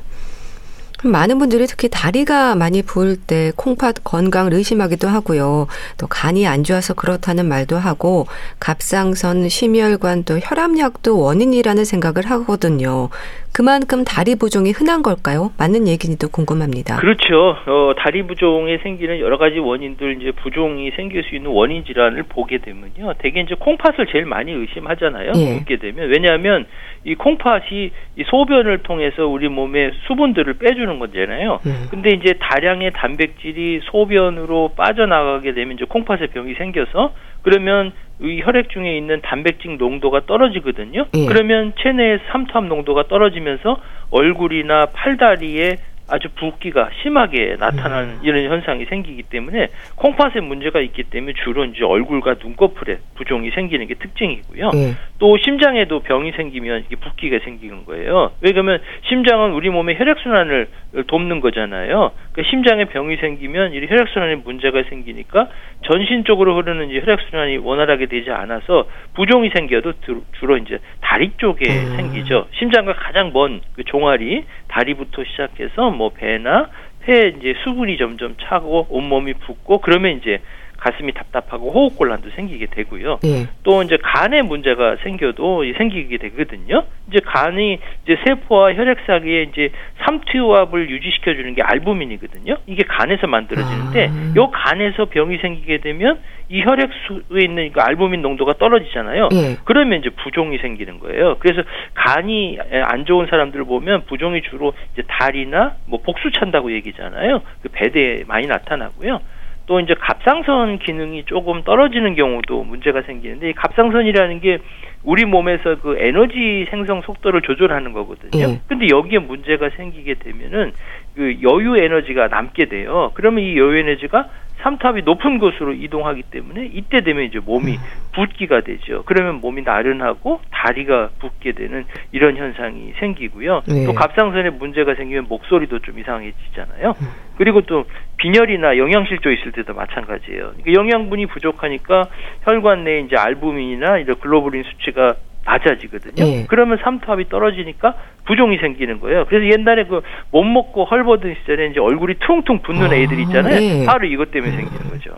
많은 1.04 1.38
분들이 1.38 1.66
특히 1.66 1.88
다리가 1.88 2.56
많이 2.56 2.82
부을 2.82 3.16
때 3.16 3.52
콩팥 3.56 4.02
건강을 4.02 4.52
의심하기도 4.52 5.06
하고요. 5.06 5.68
또 5.96 6.06
간이 6.08 6.46
안 6.46 6.64
좋아서 6.64 6.94
그렇다는 6.94 7.46
말도 7.46 7.78
하고 7.78 8.26
갑상선, 8.58 9.48
심혈관 9.48 10.24
또 10.24 10.38
혈압약도 10.38 11.18
원인이라는 11.18 11.84
생각을 11.84 12.28
하거든요. 12.30 13.10
그만큼 13.54 14.04
다리 14.04 14.36
부종이 14.36 14.70
흔한 14.70 15.02
걸까요? 15.02 15.50
맞는 15.58 15.88
얘기니도 15.88 16.28
궁금합니다. 16.28 16.96
그렇죠. 16.96 17.56
어, 17.66 17.92
다리 17.98 18.22
부종에 18.22 18.78
생기는 18.78 19.18
여러 19.20 19.38
가지 19.38 19.58
원인들 19.58 20.20
이제 20.20 20.32
부종이 20.32 20.90
생길 20.92 21.24
수 21.24 21.34
있는 21.34 21.50
원인 21.50 21.84
질환을 21.84 22.24
보게 22.24 22.58
되면요. 22.58 23.14
대개 23.18 23.40
이제 23.40 23.54
콩팥을 23.58 24.06
제일 24.12 24.26
많이 24.26 24.52
의심하잖아요. 24.52 25.32
예. 25.36 25.54
묻게 25.54 25.76
되면 25.78 26.08
왜냐하면 26.08 26.66
이 27.04 27.14
콩팥이 27.14 27.90
이 28.16 28.24
소변을 28.26 28.78
통해서 28.78 29.26
우리 29.26 29.48
몸에 29.48 29.90
수분들을 30.06 30.54
빼주는 30.58 30.98
거잖아요. 30.98 31.60
음. 31.66 31.88
근데 31.90 32.10
이제 32.10 32.34
다량의 32.40 32.92
단백질이 32.94 33.80
소변으로 33.84 34.72
빠져나가게 34.76 35.54
되면 35.54 35.74
이제 35.76 35.84
콩팥에 35.88 36.28
병이 36.28 36.54
생겨서 36.54 37.12
그러면 37.48 37.92
이 38.20 38.42
혈액 38.42 38.68
중에 38.68 38.98
있는 38.98 39.22
단백질 39.22 39.78
농도가 39.78 40.26
떨어지거든요. 40.26 41.06
예. 41.14 41.26
그러면 41.26 41.72
체내의 41.80 42.20
삼투압 42.30 42.64
농도가 42.64 43.04
떨어지면서 43.04 43.80
얼굴이나 44.10 44.86
팔다리에 44.92 45.76
아주 46.10 46.28
붓기가 46.34 46.90
심하게 47.02 47.56
나타나는 47.58 48.14
음. 48.14 48.20
이런 48.22 48.44
현상이 48.50 48.86
생기기 48.86 49.24
때문에 49.24 49.68
콩팥에 49.96 50.40
문제가 50.40 50.80
있기 50.80 51.04
때문에 51.04 51.34
주로 51.44 51.64
이제 51.66 51.84
얼굴과 51.84 52.36
눈꺼풀에 52.42 52.98
부종이 53.14 53.50
생기는 53.50 53.86
게 53.86 53.94
특징이고요. 53.94 54.70
네. 54.70 54.94
또 55.18 55.36
심장에도 55.36 56.00
병이 56.00 56.32
생기면 56.32 56.84
이게 56.86 56.96
붓기가 56.96 57.40
생기는 57.44 57.84
거예요. 57.84 58.32
왜 58.40 58.52
그러면 58.52 58.80
심장은 59.08 59.52
우리 59.52 59.68
몸의 59.68 59.98
혈액 59.98 60.18
순환을 60.18 60.68
돕는 61.06 61.40
거잖아요. 61.40 62.12
그러니까 62.32 62.50
심장에 62.50 62.84
병이 62.86 63.16
생기면 63.16 63.74
이 63.74 63.86
혈액 63.86 64.08
순환에 64.08 64.36
문제가 64.36 64.82
생기니까 64.88 65.48
전신적으로 65.82 66.56
흐르는 66.56 66.90
이제 66.90 67.00
혈액 67.00 67.20
순환이 67.30 67.58
원활하게 67.58 68.06
되지 68.06 68.30
않아서 68.30 68.88
부종이 69.14 69.50
생겨도 69.50 69.94
주로 70.38 70.56
이제 70.56 70.78
다리 71.00 71.32
쪽에 71.36 71.68
음. 71.68 71.96
생기죠. 71.96 72.46
심장과 72.52 72.94
가장 72.94 73.32
먼 73.32 73.60
그 73.74 73.84
종아리 73.84 74.44
다리부터 74.68 75.24
시작해서 75.24 75.90
뭐 75.90 76.10
배나 76.10 76.68
폐에 77.02 77.32
이제 77.38 77.54
수분이 77.64 77.96
점점 77.96 78.36
차고 78.40 78.88
온몸이 78.90 79.34
붓고 79.34 79.78
그러면 79.78 80.18
이제 80.18 80.40
가슴이 80.78 81.12
답답하고 81.12 81.70
호흡곤란도 81.72 82.30
생기게 82.30 82.66
되고요. 82.66 83.18
예. 83.24 83.48
또 83.64 83.82
이제 83.82 83.98
간에 84.00 84.42
문제가 84.42 84.96
생겨도 85.02 85.64
생기게 85.76 86.18
되거든요. 86.18 86.84
이제 87.08 87.18
간이 87.24 87.78
이제 88.04 88.16
세포와 88.24 88.74
혈액 88.74 88.98
사이에 89.06 89.42
이제 89.42 89.70
삼투압을 90.04 90.88
유지시켜 90.88 91.34
주는 91.34 91.54
게 91.54 91.62
알부민이거든요. 91.62 92.58
이게 92.66 92.84
간에서 92.84 93.26
만들어지는데 93.26 94.08
아. 94.08 94.32
요 94.36 94.50
간에서 94.50 95.06
병이 95.06 95.38
생기게 95.38 95.78
되면 95.78 96.20
이 96.48 96.62
혈액수에 96.62 97.42
있는 97.42 97.72
그 97.72 97.80
알부민 97.80 98.22
농도가 98.22 98.54
떨어지잖아요. 98.54 99.30
예. 99.32 99.56
그러면 99.64 99.98
이제 99.98 100.10
부종이 100.10 100.58
생기는 100.58 101.00
거예요. 101.00 101.36
그래서 101.40 101.62
간이 101.94 102.58
안 102.84 103.04
좋은 103.04 103.26
사람들 103.26 103.60
을 103.60 103.64
보면 103.64 104.04
부종이 104.06 104.42
주로 104.42 104.72
이제 104.92 105.02
다리나 105.08 105.74
뭐 105.86 106.00
복수 106.00 106.30
찬다고 106.30 106.72
얘기잖아요. 106.72 107.42
그 107.62 107.68
배대에 107.72 108.24
많이 108.28 108.46
나타나고요. 108.46 109.20
또 109.68 109.80
이제 109.80 109.94
갑상선 109.94 110.78
기능이 110.78 111.24
조금 111.26 111.62
떨어지는 111.62 112.14
경우도 112.14 112.64
문제가 112.64 113.02
생기는데 113.02 113.50
이 113.50 113.52
갑상선이라는 113.52 114.40
게 114.40 114.58
우리 115.04 115.26
몸에서 115.26 115.76
그 115.76 115.96
에너지 115.98 116.66
생성 116.70 117.02
속도를 117.02 117.42
조절하는 117.42 117.92
거거든요. 117.92 118.30
예. 118.42 118.60
근데 118.66 118.88
여기에 118.88 119.18
문제가 119.18 119.68
생기게 119.76 120.14
되면은 120.14 120.72
그 121.14 121.36
여유 121.42 121.76
에너지가 121.76 122.28
남게 122.28 122.64
돼요. 122.70 123.10
그러면 123.12 123.44
이 123.44 123.58
여유 123.58 123.76
에너지가 123.76 124.28
삼탑이 124.62 125.02
높은 125.02 125.38
곳으로 125.38 125.72
이동하기 125.72 126.22
때문에 126.30 126.70
이때 126.72 127.00
되면 127.00 127.24
이제 127.24 127.38
몸이 127.38 127.72
음. 127.72 127.78
붓기가 128.12 128.62
되죠. 128.62 129.04
그러면 129.06 129.36
몸이 129.40 129.62
나른하고 129.62 130.40
다리가 130.50 131.10
붓게 131.20 131.52
되는 131.52 131.84
이런 132.12 132.36
현상이 132.36 132.92
생기고요. 132.98 133.62
네. 133.68 133.86
또 133.86 133.94
갑상선에 133.94 134.50
문제가 134.50 134.94
생기면 134.94 135.26
목소리도 135.28 135.80
좀 135.80 135.98
이상해지잖아요. 135.98 136.94
음. 137.00 137.06
그리고 137.36 137.60
또 137.62 137.84
빈혈이나 138.16 138.78
영양실조 138.78 139.30
있을 139.30 139.52
때도 139.52 139.74
마찬가지예요. 139.74 140.52
그러니까 140.56 140.72
영양분이 140.72 141.26
부족하니까 141.26 142.08
혈관 142.42 142.82
내에 142.84 143.00
이제 143.00 143.16
알부민이나 143.16 143.98
이런 143.98 144.18
글로불린 144.18 144.64
수치가 144.64 145.14
낮아지거든요. 145.48 146.24
예. 146.26 146.44
그러면 146.48 146.78
삼투압이 146.82 147.28
떨어지니까 147.28 147.94
부종이 148.26 148.58
생기는 148.58 149.00
거예요. 149.00 149.24
그래서 149.28 149.46
옛날에 149.58 149.84
그 149.84 150.02
못 150.30 150.44
먹고 150.44 150.84
헐벗은 150.84 151.36
시절에 151.40 151.68
이제 151.68 151.80
얼굴이 151.80 152.14
퉁퉁 152.20 152.60
붓는 152.60 152.90
아, 152.90 152.94
애들 152.94 153.18
있잖아요. 153.20 153.60
예. 153.62 153.86
바로 153.86 154.06
이것 154.06 154.30
때문에 154.30 154.52
생기는 154.52 154.90
거죠. 154.90 155.12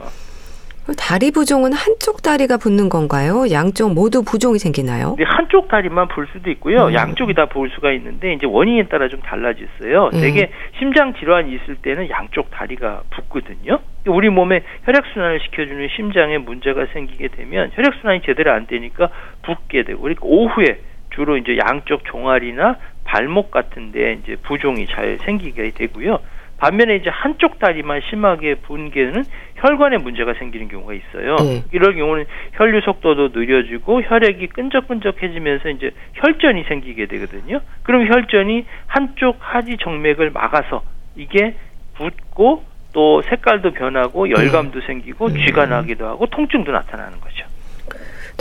다리 0.97 1.31
부종은 1.31 1.73
한쪽 1.73 2.23
다리가 2.23 2.57
붓는 2.57 2.89
건가요? 2.89 3.45
양쪽 3.53 3.93
모두 3.95 4.23
부종이 4.25 4.59
생기나요? 4.59 5.15
네, 5.19 5.25
한쪽 5.25 5.69
다리만 5.69 6.09
볼 6.09 6.27
수도 6.33 6.51
있고요. 6.51 6.87
음. 6.87 6.95
양쪽이 6.95 7.35
다 7.35 7.47
볼 7.47 7.71
수가 7.71 7.93
있는데 7.93 8.33
이제 8.33 8.47
원인에 8.47 8.85
따라 8.89 9.09
좀 9.09 9.21
달라졌어요. 9.21 10.11
음. 10.15 10.21
되게 10.21 10.51
심장 10.79 11.15
질환이 11.15 11.55
있을 11.55 11.77
때는 11.77 12.09
양쪽 12.11 12.51
다리가 12.51 13.03
붓거든요. 13.11 13.79
우리 14.07 14.31
몸에 14.31 14.63
혈액 14.85 15.05
순환을 15.13 15.41
시켜주는 15.41 15.89
심장에 15.95 16.39
문제가 16.39 16.87
생기게 16.93 17.29
되면 17.29 17.71
혈액 17.75 17.95
순환이 18.01 18.23
제대로 18.23 18.53
안 18.53 18.67
되니까 18.67 19.11
붓게 19.43 19.83
되고 19.85 20.01
그러니까 20.01 20.23
오후에 20.25 20.81
주로 21.15 21.37
이제 21.37 21.57
양쪽 21.59 22.05
종아리나 22.05 22.77
발목 23.05 23.51
같은데 23.51 24.19
이제 24.23 24.37
부종이 24.43 24.87
잘 24.87 25.19
생기게 25.25 25.71
되고요. 25.75 26.19
반면에 26.61 26.97
이제 26.97 27.09
한쪽 27.09 27.59
다리만 27.59 28.03
심하게 28.11 28.55
붕괴는 28.55 29.25
혈관에 29.57 29.97
문제가 29.99 30.35
생기는 30.35 30.69
경우가 30.69 30.93
있어요. 30.93 31.37
네. 31.37 31.65
이럴 31.73 31.95
경우는 31.97 32.27
혈류 32.53 32.83
속도도 32.83 33.29
느려지고 33.29 34.03
혈액이 34.03 34.49
끈적끈적해지면서 34.49 35.71
이제 35.71 35.91
혈전이 36.15 36.65
생기게 36.65 37.07
되거든요. 37.07 37.61
그럼 37.83 38.07
혈전이 38.07 38.67
한쪽 38.87 39.37
하지 39.41 39.79
정맥을 39.81 40.31
막아서 40.31 40.83
이게 41.17 41.57
붓고 41.95 42.65
또 42.93 43.23
색깔도 43.23 43.73
변하고 43.73 44.31
열감도 44.31 44.81
네. 44.81 44.87
생기고 44.87 45.31
쥐가 45.31 45.67
나기도 45.67 46.07
하고 46.07 46.27
통증도 46.27 46.73
나타나는 46.73 47.21
거죠. 47.21 47.47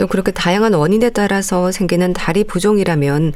또 0.00 0.06
그렇게 0.06 0.32
다양한 0.32 0.72
원인에 0.72 1.10
따라서 1.10 1.70
생기는 1.70 2.14
다리 2.14 2.42
부종이라면 2.42 3.32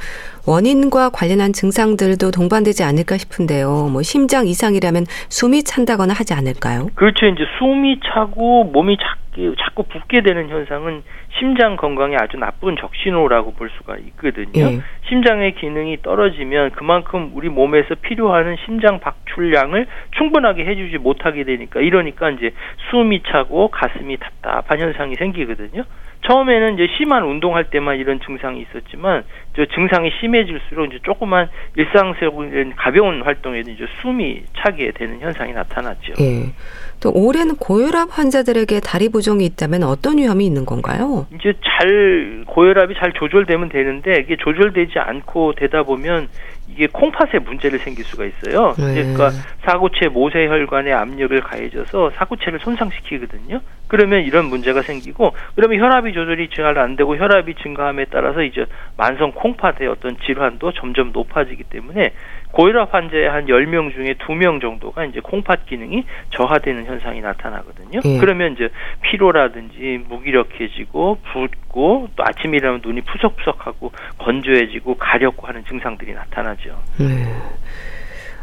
원인과 0.48 1.10
관련한 1.10 1.52
증상들도 1.52 2.30
동반되지 2.30 2.82
않을까 2.82 3.18
싶은데요. 3.18 3.90
뭐 3.92 4.00
심장 4.00 4.46
이상이라면 4.46 5.04
숨이 5.28 5.64
찬다거나 5.64 6.14
하지 6.14 6.32
않을까요? 6.32 6.88
그렇죠. 6.94 7.26
이제 7.26 7.44
숨이 7.58 8.00
차고 8.00 8.64
몸이 8.72 8.96
자꾸, 8.96 9.54
자꾸 9.60 9.82
붓게 9.82 10.22
되는 10.22 10.48
현상은 10.48 11.02
심장 11.38 11.76
건강에 11.76 12.16
아주 12.16 12.38
나쁜 12.38 12.76
적신호라고 12.80 13.52
볼 13.54 13.68
수가 13.76 13.96
있거든요. 13.98 14.48
예. 14.56 14.80
심장의 15.08 15.56
기능이 15.56 16.00
떨어지면 16.00 16.70
그만큼 16.70 17.32
우리 17.34 17.50
몸에서 17.50 17.94
필요하는 17.96 18.56
심장 18.64 19.00
박출량을 19.00 19.86
충분하게 20.16 20.64
해주지 20.64 20.96
못하게 20.96 21.44
되니까 21.44 21.80
이러니까 21.80 22.30
이제 22.30 22.54
숨이 22.90 23.22
차고 23.26 23.68
가슴이 23.68 24.16
답답한 24.16 24.80
현상이 24.80 25.16
생기거든요. 25.16 25.84
처음에는 26.26 26.74
이제 26.74 26.86
심한 26.96 27.24
운동할 27.24 27.70
때만 27.70 27.98
이런 27.98 28.20
증상이 28.20 28.62
있었지만 28.62 29.24
저 29.56 29.66
증상이 29.66 30.10
심해질수록 30.20 30.86
이제 30.88 30.98
조그만 31.02 31.48
일상적인 31.76 32.74
가벼운 32.76 33.22
활동에도 33.22 33.70
이제 33.70 33.86
숨이 34.00 34.42
차게 34.56 34.92
되는 34.92 35.20
현상이 35.20 35.52
나타났죠. 35.52 36.14
예. 36.20 36.52
또 37.00 37.12
올해는 37.12 37.56
고혈압 37.56 38.08
환자들에게 38.18 38.80
다리 38.80 39.10
부종이 39.10 39.44
있다면 39.44 39.82
어떤 39.82 40.18
위험이 40.18 40.46
있는 40.46 40.64
건가요? 40.64 41.26
이제 41.34 41.52
잘 41.62 42.44
고혈압이 42.46 42.94
잘 42.98 43.12
조절되면 43.12 43.68
되는데 43.68 44.20
이게 44.20 44.36
조절되지 44.36 44.98
않고 44.98 45.54
되다 45.54 45.82
보면 45.82 46.28
이게 46.68 46.86
콩팥에 46.90 47.40
문제를 47.40 47.78
생길 47.78 48.04
수가 48.04 48.24
있어요. 48.24 48.74
네. 48.78 48.94
그러니까 48.94 49.30
사구체 49.64 50.08
모세혈관에 50.08 50.92
압력을 50.92 51.38
가해져서 51.40 52.10
사구체를 52.16 52.58
손상시키거든요. 52.60 53.60
그러면 53.86 54.22
이런 54.22 54.46
문제가 54.46 54.82
생기고 54.82 55.34
그러면 55.54 55.78
혈압이 55.78 56.12
조절이 56.14 56.48
잘 56.54 56.64
안 56.78 56.96
되고 56.96 57.16
혈압이 57.16 57.54
증가함에 57.62 58.06
따라서 58.10 58.42
이제 58.42 58.64
만성 58.96 59.32
콩팥의 59.32 59.86
어떤 59.88 60.16
질환도 60.26 60.72
점점 60.72 61.12
높아지기 61.12 61.64
때문에 61.64 62.12
고혈압 62.54 62.94
환자의 62.94 63.28
한 63.28 63.46
10명 63.46 63.92
중에 63.92 64.14
2명 64.14 64.60
정도가 64.60 65.04
이제 65.06 65.18
콩팥 65.20 65.66
기능이 65.66 66.04
저하되는 66.30 66.84
현상이 66.86 67.20
나타나거든요. 67.20 68.00
예. 68.04 68.18
그러면 68.18 68.52
이제 68.52 68.68
피로라든지 69.02 70.04
무기력해지고 70.08 71.18
붓고 71.32 72.08
또 72.14 72.24
아침에 72.24 72.58
일어나면 72.58 72.82
눈이 72.84 73.00
푸석푸석하고 73.00 73.90
건조해지고 74.18 74.94
가렵고 74.94 75.48
하는 75.48 75.64
증상들이 75.64 76.14
나타나죠. 76.14 76.80
네. 76.98 77.26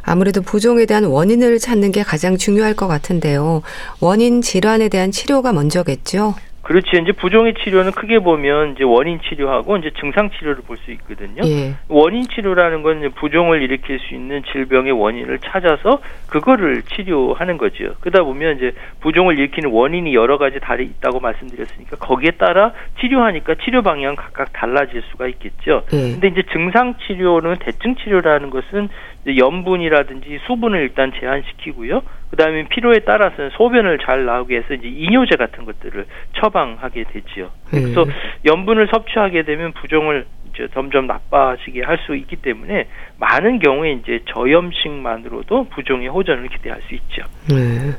아무래도 0.03 0.41
부종에 0.41 0.85
대한 0.85 1.05
원인을 1.05 1.59
찾는 1.59 1.93
게 1.93 2.03
가장 2.03 2.35
중요할 2.35 2.75
것 2.75 2.87
같은데요. 2.87 3.61
원인 4.01 4.41
질환에 4.41 4.89
대한 4.89 5.11
치료가 5.11 5.53
먼저겠죠. 5.53 6.33
그렇지 6.61 6.89
이제 7.01 7.11
부종의 7.11 7.55
치료는 7.55 7.91
크게 7.91 8.19
보면 8.19 8.73
이제 8.73 8.83
원인 8.83 9.19
치료하고 9.21 9.77
이제 9.77 9.91
증상 9.99 10.29
치료를 10.29 10.63
볼 10.67 10.77
수 10.81 10.91
있거든요. 10.91 11.41
예. 11.45 11.75
원인 11.89 12.23
치료라는 12.23 12.81
건 12.81 12.99
이제 12.99 13.09
부종을 13.09 13.61
일으킬 13.61 13.99
수 13.99 14.13
있는 14.15 14.41
질병의 14.51 14.91
원인을 14.93 15.39
찾아서 15.39 16.01
그거를 16.27 16.81
치료하는 16.83 17.57
거죠. 17.57 17.95
그러다 17.99 18.23
보면 18.23 18.57
이제 18.57 18.71
부종을 19.01 19.37
일으키는 19.37 19.69
원인이 19.69 20.13
여러 20.15 20.37
가지 20.37 20.59
달이 20.59 20.85
있다고 20.85 21.19
말씀드렸으니까 21.19 21.97
거기에 21.97 22.31
따라 22.31 22.73
치료하니까 22.99 23.55
치료 23.63 23.81
방향 23.83 24.15
각각 24.15 24.53
달라질 24.53 25.03
수가 25.11 25.27
있겠죠. 25.27 25.83
예. 25.93 25.97
근데 26.13 26.27
이제 26.29 26.43
증상 26.51 26.95
치료는 27.05 27.57
대증 27.59 27.95
치료라는 27.95 28.49
것은 28.49 28.89
이제 29.23 29.37
염분이라든지 29.37 30.39
수분을 30.47 30.79
일단 30.81 31.11
제한시키고요. 31.19 32.01
그다음에 32.31 32.67
필요에 32.69 32.99
따라서는 32.99 33.51
소변을 33.51 33.99
잘 33.99 34.25
나오게 34.25 34.57
해서 34.57 34.73
이제 34.73 34.87
이뇨제 34.87 35.35
같은 35.35 35.65
것들을 35.65 36.05
처방하게 36.33 37.03
되지요. 37.11 37.51
그래서 37.69 38.03
음. 38.03 38.11
염분을 38.45 38.87
섭취하게 38.91 39.43
되면 39.43 39.73
부종을 39.73 40.25
이제 40.53 40.67
점점 40.73 41.07
나빠지게 41.07 41.83
할 41.83 41.97
수 42.05 42.15
있기 42.15 42.37
때문에 42.37 42.87
많은 43.19 43.59
경우에 43.59 43.91
이제 43.93 44.21
저염식만으로도 44.33 45.65
부종의 45.69 46.07
호전을 46.07 46.47
기대할 46.49 46.81
수 46.81 46.95
있죠. 46.95 47.23
네. 47.49 47.91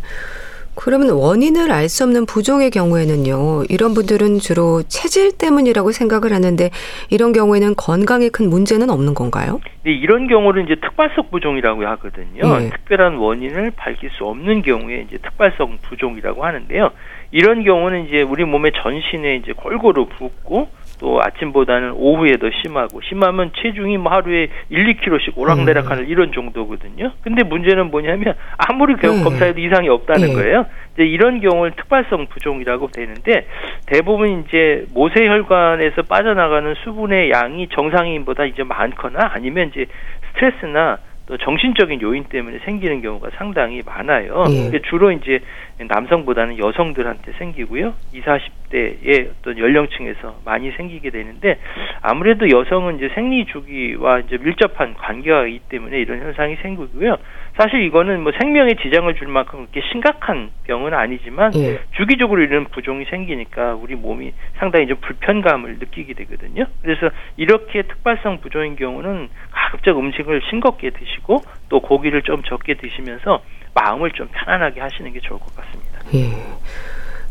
그러면 0.75 1.11
원인을 1.11 1.71
알 1.71 1.88
수 1.88 2.05
없는 2.05 2.25
부종의 2.26 2.71
경우에는요, 2.71 3.64
이런 3.69 3.93
분들은 3.93 4.38
주로 4.38 4.83
체질 4.85 5.37
때문이라고 5.37 5.93
생각을 5.93 6.33
하는데, 6.33 6.71
이런 7.11 7.33
경우에는 7.33 7.75
건강에 7.76 8.31
큰 8.31 8.49
문제는 8.49 8.89
없는 8.89 9.15
건가요? 9.15 9.61
근데 9.82 9.93
이런 9.97 10.28
경우를 10.28 10.65
이제 10.65 10.76
특발성 10.76 11.28
부종이라고 11.30 11.85
하거든요. 11.87 12.63
예. 12.63 12.71
특별한 12.71 13.17
원인을 13.17 13.73
밝힐 13.76 14.11
수 14.11 14.25
없는 14.25 14.63
경우에 14.63 15.04
이제 15.06 15.19
특발성 15.19 15.78
부종이라고 15.82 16.45
하는데요. 16.45 16.91
이런 17.32 17.65
경우는 17.65 18.06
이제 18.06 18.23
우리 18.23 18.45
몸의 18.45 18.73
전신에 18.82 19.37
이제 19.37 19.52
골고루 19.52 20.06
붓고 20.06 20.69
또 21.02 21.21
아침보다는 21.21 21.95
오후에 21.97 22.36
더 22.36 22.49
심하고 22.62 23.00
심하면 23.02 23.50
체중이 23.60 23.99
뭐 23.99 24.12
하루에 24.12 24.47
1, 24.71 24.86
2kg씩 24.95 25.36
오락내락하는 25.36 26.06
이런 26.08 26.30
정도거든요. 26.32 27.10
근데 27.25 27.43
문제는 27.43 27.91
뭐냐면 27.91 28.34
아무리 28.56 28.95
겨- 28.95 29.10
음. 29.10 29.25
검사해도 29.25 29.60
이상이 29.60 29.88
없다는 29.88 30.28
예. 30.30 30.32
거예요. 30.32 30.67
이제 30.95 31.02
이런 31.04 31.41
경우를 31.41 31.73
특발성 31.73 32.26
부종이라고 32.26 32.86
되는데 32.93 33.49
대부분 33.86 34.45
이제 34.47 34.86
모세혈관에서 34.95 36.02
빠져나가는 36.02 36.73
수분의 36.84 37.32
양이 37.32 37.67
정상인보다 37.69 38.45
이제 38.45 38.62
많거나 38.62 39.32
아니면 39.34 39.71
이제 39.75 39.86
스트레스나 40.28 40.99
또 41.26 41.37
정신적인 41.37 42.00
요인 42.02 42.25
때문에 42.25 42.58
생기는 42.65 43.00
경우가 43.00 43.30
상당히 43.37 43.82
많아요. 43.85 44.45
예. 44.73 44.80
주로 44.89 45.13
이제 45.13 45.41
남성보다는 45.78 46.58
여성들한테 46.58 47.32
생기고요. 47.39 47.95
20, 48.13 48.25
40대의 48.73 49.30
어떤 49.30 49.58
연령층에서 49.58 50.41
많이 50.45 50.71
생기게 50.73 51.11
되는데 51.11 51.58
아무래도 52.00 52.49
여성은 52.49 52.97
이제 52.97 53.11
생리 53.15 53.45
주기와 53.47 54.21
이제 54.21 54.39
밀접한 54.39 54.95
관계가 54.95 55.47
있기 55.47 55.61
때문에 55.69 55.99
이런 56.00 56.21
현상이 56.21 56.56
생기고요. 56.56 57.17
사실 57.56 57.82
이거는 57.82 58.23
뭐 58.23 58.32
생명에 58.41 58.75
지장을 58.80 59.15
줄 59.15 59.28
만큼 59.28 59.67
그렇게 59.67 59.87
심각한 59.93 60.50
병은 60.65 60.95
아니지만 60.95 61.52
예. 61.56 61.80
주기적으로 61.97 62.41
이런 62.43 62.65
부종이 62.65 63.04
생기니까 63.04 63.75
우리 63.75 63.95
몸이 63.95 64.32
상당히 64.56 64.87
좀 64.87 64.97
불편감을 65.00 65.78
느끼게 65.78 66.15
되거든요. 66.15 66.67
그래서 66.82 67.11
이렇게 67.37 67.82
특발성 67.82 68.41
부종인 68.41 68.76
경우는 68.76 69.28
가급적 69.50 69.99
음식을 69.99 70.41
싱겁게 70.49 70.91
드시 70.91 71.11
고 71.20 71.42
또 71.72 71.80
고기를 71.80 72.20
좀 72.20 72.42
적게 72.42 72.75
드시면서 72.75 73.42
마음을 73.75 74.10
좀 74.12 74.28
편안하게 74.30 74.82
하시는 74.82 75.10
게 75.10 75.20
좋을 75.20 75.40
것 75.40 75.56
같습니다. 75.56 76.00
예. 76.12 76.30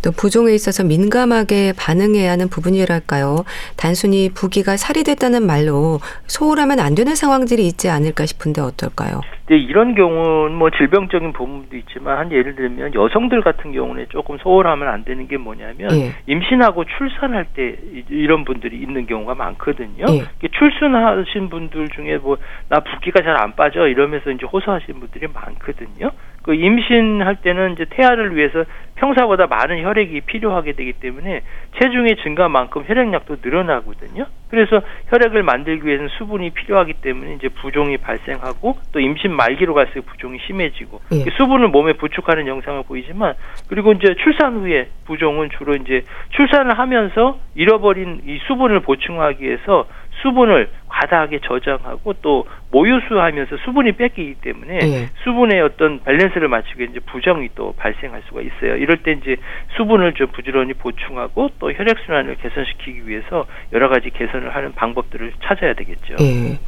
또 0.03 0.11
부종에 0.11 0.53
있어서 0.53 0.83
민감하게 0.83 1.73
반응해야 1.77 2.31
하는 2.31 2.49
부분이랄까요? 2.49 3.43
단순히 3.77 4.29
부기가 4.33 4.77
살이 4.77 5.03
됐다는 5.03 5.45
말로 5.45 5.99
소홀하면 6.27 6.79
안 6.79 6.95
되는 6.95 7.15
상황들이 7.15 7.65
있지 7.67 7.89
않을까 7.89 8.25
싶은데 8.25 8.61
어떨까요? 8.61 9.21
근데 9.45 9.61
이런 9.61 9.95
경우는 9.95 10.55
뭐 10.55 10.69
질병적인 10.69 11.33
부분도 11.33 11.75
있지만 11.77 12.17
한 12.17 12.31
예를 12.31 12.55
들면 12.55 12.93
여성들 12.95 13.41
같은 13.41 13.73
경우는 13.73 14.07
조금 14.09 14.37
소홀하면 14.37 14.87
안 14.87 15.03
되는 15.03 15.27
게 15.27 15.37
뭐냐면 15.37 15.91
예. 15.93 16.13
임신하고 16.27 16.85
출산할 16.85 17.45
때 17.53 17.75
이- 17.93 18.03
이런 18.09 18.45
분들이 18.45 18.77
있는 18.81 19.05
경우가 19.07 19.35
많거든요. 19.35 20.05
예. 20.09 20.23
출산하신 20.57 21.49
분들 21.49 21.89
중에 21.89 22.17
뭐 22.17 22.37
나 22.69 22.79
붓기가 22.79 23.21
잘 23.21 23.31
안 23.41 23.55
빠져 23.55 23.87
이러면서 23.87 24.29
이제 24.31 24.45
호소하시는 24.45 24.99
분들이 24.99 25.25
많거든요. 25.33 26.11
그 26.43 26.55
임신할 26.55 27.37
때는 27.37 27.73
이제 27.73 27.85
태아를 27.89 28.35
위해서 28.35 28.65
평사보다 28.95 29.47
많은 29.47 29.83
혈액이 29.83 30.21
필요하게 30.21 30.73
되기 30.73 30.93
때문에 30.93 31.41
체중의 31.79 32.17
증가만큼 32.23 32.83
혈액량도 32.85 33.37
늘어나거든요. 33.43 34.25
그래서 34.49 34.81
혈액을 35.07 35.43
만들기 35.43 35.87
위해서는 35.87 36.09
수분이 36.17 36.51
필요하기 36.51 36.95
때문에 36.95 37.35
이제 37.35 37.49
부종이 37.49 37.97
발생하고 37.97 38.77
또 38.91 38.99
임신 38.99 39.33
말기로 39.33 39.73
갈수록 39.73 40.05
부종이 40.07 40.39
심해지고 40.45 40.99
예. 41.13 41.25
수분을 41.37 41.69
몸에 41.69 41.93
부축하는 41.93 42.47
영상을 42.47 42.83
보이지만 42.83 43.33
그리고 43.69 43.93
이제 43.93 44.13
출산 44.21 44.57
후에 44.57 44.89
부종은 45.05 45.49
주로 45.57 45.75
이제 45.75 46.03
출산을 46.31 46.77
하면서 46.77 47.39
잃어버린 47.55 48.21
이 48.25 48.39
수분을 48.47 48.81
보충하기 48.81 49.43
위해서 49.43 49.87
수분을 50.21 50.69
과다하게 50.87 51.39
저장하고 51.43 52.13
또 52.21 52.45
모유수하면서 52.71 53.57
수분이 53.65 53.93
뺏기기 53.93 54.35
때문에 54.41 54.79
예. 54.83 55.09
수분의 55.23 55.61
어떤 55.61 56.01
밸런스를 56.03 56.47
맞추기 56.47 56.87
이제 56.91 56.99
부정이 56.99 57.49
또 57.55 57.73
발생할 57.77 58.21
수가 58.27 58.41
있어요. 58.41 58.75
이럴 58.75 58.97
때 58.97 59.13
이제 59.13 59.37
수분을 59.77 60.13
좀 60.13 60.27
부지런히 60.27 60.73
보충하고 60.73 61.49
또 61.59 61.71
혈액 61.71 61.97
순환을 62.05 62.35
개선시키기 62.35 63.07
위해서 63.07 63.45
여러 63.73 63.89
가지 63.89 64.09
개선을 64.09 64.55
하는 64.55 64.73
방법들을 64.73 65.33
찾아야 65.43 65.73
되겠죠. 65.73 66.15
예. 66.21 66.59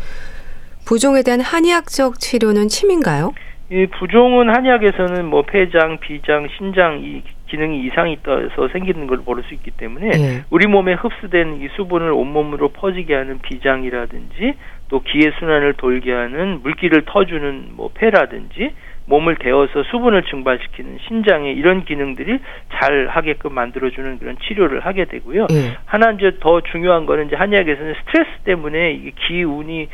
부종에 0.86 1.22
대한 1.24 1.40
한의학적 1.40 2.20
치료는 2.20 2.68
침인가요? 2.68 3.34
이 3.72 3.88
부종은 3.88 4.54
한의학에서는 4.54 5.26
뭐 5.26 5.44
폐장, 5.44 5.98
비장, 6.00 6.48
신장 6.58 7.00
이 7.04 7.24
기능이 7.54 7.86
이상이 7.86 8.18
떠서 8.24 8.68
생기는 8.70 9.06
걸볼수 9.06 9.54
있기 9.54 9.70
때문에 9.78 10.08
예. 10.08 10.44
우리 10.50 10.66
몸에 10.66 10.94
흡수된 10.94 11.62
이 11.62 11.68
수분을 11.76 12.12
온몸으로 12.12 12.70
퍼지게 12.70 13.14
하는 13.14 13.38
비장이라든지 13.42 14.56
또 14.90 15.04
기의 15.04 15.32
순환을 15.38 15.74
돌게 15.74 16.12
하는 16.12 16.62
물기를 16.64 17.04
터주는 17.06 17.68
뭐 17.76 17.92
폐라든지 17.94 18.72
몸을 19.06 19.36
데워서 19.36 19.84
수분을 19.84 20.24
증발시키는 20.24 20.98
신장의 21.08 21.54
이런 21.54 21.86
기능들이 21.86 22.40
잘 22.72 23.08
하게끔 23.10 23.54
만들어주는 23.54 24.18
그런 24.18 24.36
치료를 24.40 24.80
하게 24.80 25.06
되고요. 25.06 25.46
예. 25.52 25.78
하나 25.86 26.12
이제 26.14 26.38
더 26.40 26.62
중요한 26.62 27.06
거는 27.06 27.28
이제 27.28 27.36
한의학에서는 27.36 27.94
스트레스 28.00 28.30
때문에 28.46 29.12
기운이 29.28 29.90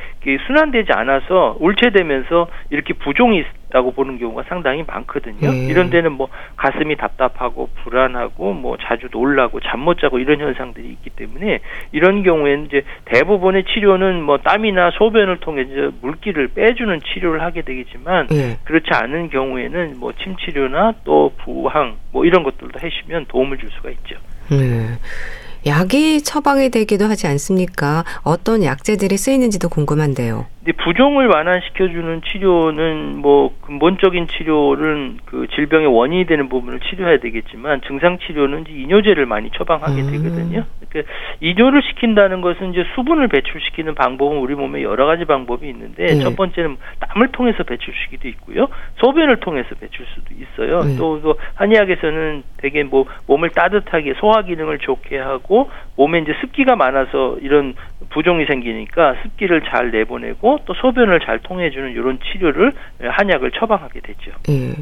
순환되지 0.47 0.93
않아서 0.93 1.57
울체되면서 1.59 2.47
이렇게 2.69 2.93
부종이 2.93 3.43
있다고 3.69 3.91
보는 3.91 4.17
경우가 4.19 4.43
상당히 4.47 4.83
많거든요. 4.85 5.53
예. 5.53 5.65
이런 5.67 5.89
데는 5.89 6.11
뭐 6.11 6.27
가슴이 6.57 6.95
답답하고 6.97 7.69
불안하고 7.83 8.53
뭐 8.53 8.77
자주 8.81 9.07
놀라고 9.11 9.59
잠 9.61 9.79
못 9.79 9.97
자고 9.97 10.19
이런 10.19 10.41
현상들이 10.41 10.89
있기 10.89 11.09
때문에 11.11 11.59
이런 11.93 12.21
경우에는 12.21 12.65
이제 12.65 12.83
대부분의 13.05 13.63
치료는 13.63 14.21
뭐 14.21 14.37
땀이나 14.37 14.91
소변을 14.91 15.37
통해 15.37 15.61
이제 15.61 15.89
물기를 16.01 16.49
빼주는 16.49 16.99
치료를 16.99 17.41
하게 17.41 17.61
되겠지만 17.61 18.27
예. 18.33 18.57
그렇지 18.65 18.89
않은 18.91 19.29
경우에는 19.29 19.95
뭐 19.97 20.11
침치료나 20.11 20.95
또 21.05 21.31
부항 21.45 21.95
뭐 22.11 22.25
이런 22.25 22.43
것들도 22.43 22.77
해주면 22.77 23.27
도움을 23.29 23.57
줄 23.57 23.69
수가 23.69 23.89
있죠. 23.91 24.17
네. 24.49 24.97
약이 25.65 26.23
처방이 26.23 26.69
되기도 26.69 27.05
하지 27.05 27.27
않습니까? 27.27 28.03
어떤 28.23 28.63
약재들이 28.63 29.17
쓰이는지도 29.17 29.69
궁금한데요. 29.69 30.45
부종을 30.77 31.27
완화시켜주는 31.27 32.21
치료는 32.21 33.17
뭐 33.17 33.55
근본적인 33.61 34.27
치료는 34.27 35.19
그 35.25 35.47
질병의 35.55 35.87
원인이 35.87 36.25
되는 36.25 36.47
부분을 36.47 36.79
치료해야 36.79 37.19
되겠지만 37.19 37.81
증상 37.87 38.19
치료는 38.19 38.61
이제 38.61 38.73
이뇨제를 38.73 39.25
많이 39.25 39.49
처방하게 39.51 40.01
음. 40.01 40.11
되거든요. 40.11 40.65
그러니까 40.89 41.13
이뇨를 41.39 41.81
시킨다는 41.81 42.41
것은 42.41 42.71
이제 42.71 42.83
수분을 42.95 43.29
배출시키는 43.29 43.95
방법은 43.95 44.37
우리 44.37 44.53
몸에 44.55 44.83
여러 44.83 45.05
가지 45.05 45.25
방법이 45.25 45.67
있는데 45.69 46.05
네. 46.05 46.19
첫 46.19 46.35
번째는 46.35 46.77
땀을 46.99 47.29
통해서 47.31 47.63
배출시키도 47.63 48.27
있고요, 48.27 48.67
소변을 48.97 49.39
통해서 49.39 49.69
배출 49.79 50.05
수도 50.13 50.33
있어요. 50.33 50.83
네. 50.83 50.97
또, 50.97 51.21
또 51.21 51.35
한의학에서는 51.55 52.43
되게 52.57 52.83
뭐 52.83 53.05
몸을 53.27 53.49
따뜻하게 53.51 54.15
소화 54.19 54.43
기능을 54.43 54.79
좋게 54.79 55.17
하고 55.17 55.48
몸에 55.95 56.19
이제 56.19 56.33
습기가 56.41 56.75
많아서 56.75 57.37
이런 57.41 57.73
부종이 58.09 58.45
생기니까 58.45 59.15
습기를 59.23 59.63
잘 59.69 59.91
내보내고 59.91 60.59
또 60.65 60.73
소변을 60.75 61.19
잘 61.25 61.39
통해주는 61.39 61.91
이런 61.91 62.19
치료를 62.19 62.71
한약을 63.01 63.51
처방하게 63.51 63.99
됐죠. 64.01 64.31
예. 64.49 64.75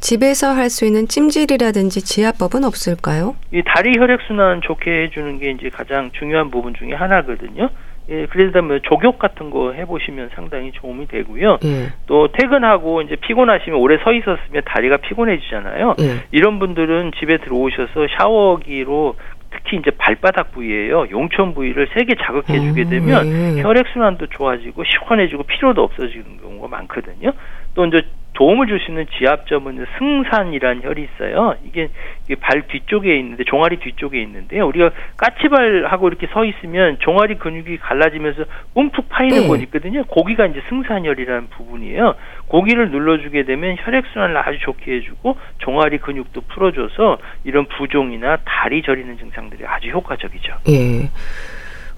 집에서 0.00 0.48
할 0.48 0.68
수 0.68 0.84
있는 0.84 1.06
찜질이라든지 1.08 2.02
지압법은 2.04 2.64
없을까요? 2.64 3.36
이 3.52 3.62
다리 3.64 3.98
혈액 3.98 4.20
순환 4.26 4.60
좋게 4.60 5.04
해주는 5.04 5.38
게 5.38 5.50
이제 5.52 5.70
가장 5.70 6.10
중요한 6.12 6.50
부분 6.50 6.74
중에 6.74 6.92
하나거든요. 6.92 7.70
예, 8.10 8.26
그러다 8.26 8.60
뭐 8.60 8.78
족욕 8.80 9.18
같은 9.18 9.48
거 9.48 9.72
해보시면 9.72 10.28
상당히 10.34 10.72
도움이 10.72 11.08
되고요. 11.08 11.58
예. 11.64 11.92
또 12.06 12.28
퇴근하고 12.32 13.00
이제 13.00 13.16
피곤하시면 13.16 13.78
오래 13.78 13.96
서 14.04 14.12
있었으면 14.12 14.62
다리가 14.66 14.98
피곤해지잖아요. 14.98 15.94
예. 16.00 16.24
이런 16.30 16.58
분들은 16.58 17.12
집에 17.18 17.38
들어오셔서 17.38 18.06
샤워기로 18.18 19.16
특히 19.64 19.78
이제 19.78 19.90
발바닥 19.90 20.52
부위에요. 20.52 21.06
용천 21.10 21.54
부위를 21.54 21.88
세게 21.94 22.16
자극해 22.22 22.60
주게 22.60 22.82
음, 22.82 22.90
되면 22.90 23.26
음, 23.26 23.54
네. 23.56 23.62
혈액 23.62 23.86
순환도 23.88 24.26
좋아지고 24.26 24.84
시원해지고 24.84 25.42
피로도 25.44 25.82
없어지는 25.82 26.38
경우가 26.40 26.68
많거든요. 26.68 27.32
또 27.74 27.86
이제 27.86 28.02
도움을 28.34 28.66
줄 28.66 28.84
수 28.84 28.90
있는 28.90 29.06
지압점은 29.18 29.86
승산이라는 29.98 30.82
혈이 30.82 31.02
있어요. 31.04 31.54
이게, 31.64 31.88
이게 32.24 32.34
발 32.34 32.66
뒤쪽에 32.66 33.16
있는데 33.18 33.44
종아리 33.44 33.78
뒤쪽에 33.78 34.20
있는데요. 34.22 34.66
우리가 34.66 34.90
까치발하고 35.16 36.08
이렇게 36.08 36.26
서 36.26 36.44
있으면 36.44 36.98
종아리 36.98 37.36
근육이 37.36 37.78
갈라지면서 37.78 38.44
움푹 38.74 39.08
파이는 39.08 39.42
네. 39.42 39.46
곳 39.46 39.60
있거든요. 39.62 40.04
고기가 40.04 40.46
이제 40.46 40.60
승산혈이라는 40.68 41.48
부분이에요. 41.50 42.14
고기를 42.48 42.90
눌러주게 42.90 43.44
되면 43.44 43.76
혈액 43.78 44.04
순환을 44.12 44.36
아주 44.36 44.58
좋게 44.58 44.96
해주고 44.96 45.36
종아리 45.58 45.98
근육도 45.98 46.42
풀어줘서 46.42 47.18
이런 47.44 47.66
부종이나 47.66 48.38
다리 48.44 48.82
저리는 48.82 49.16
증상들이 49.18 49.64
아주 49.66 49.88
효과적이죠. 49.90 50.54
예. 50.68 51.08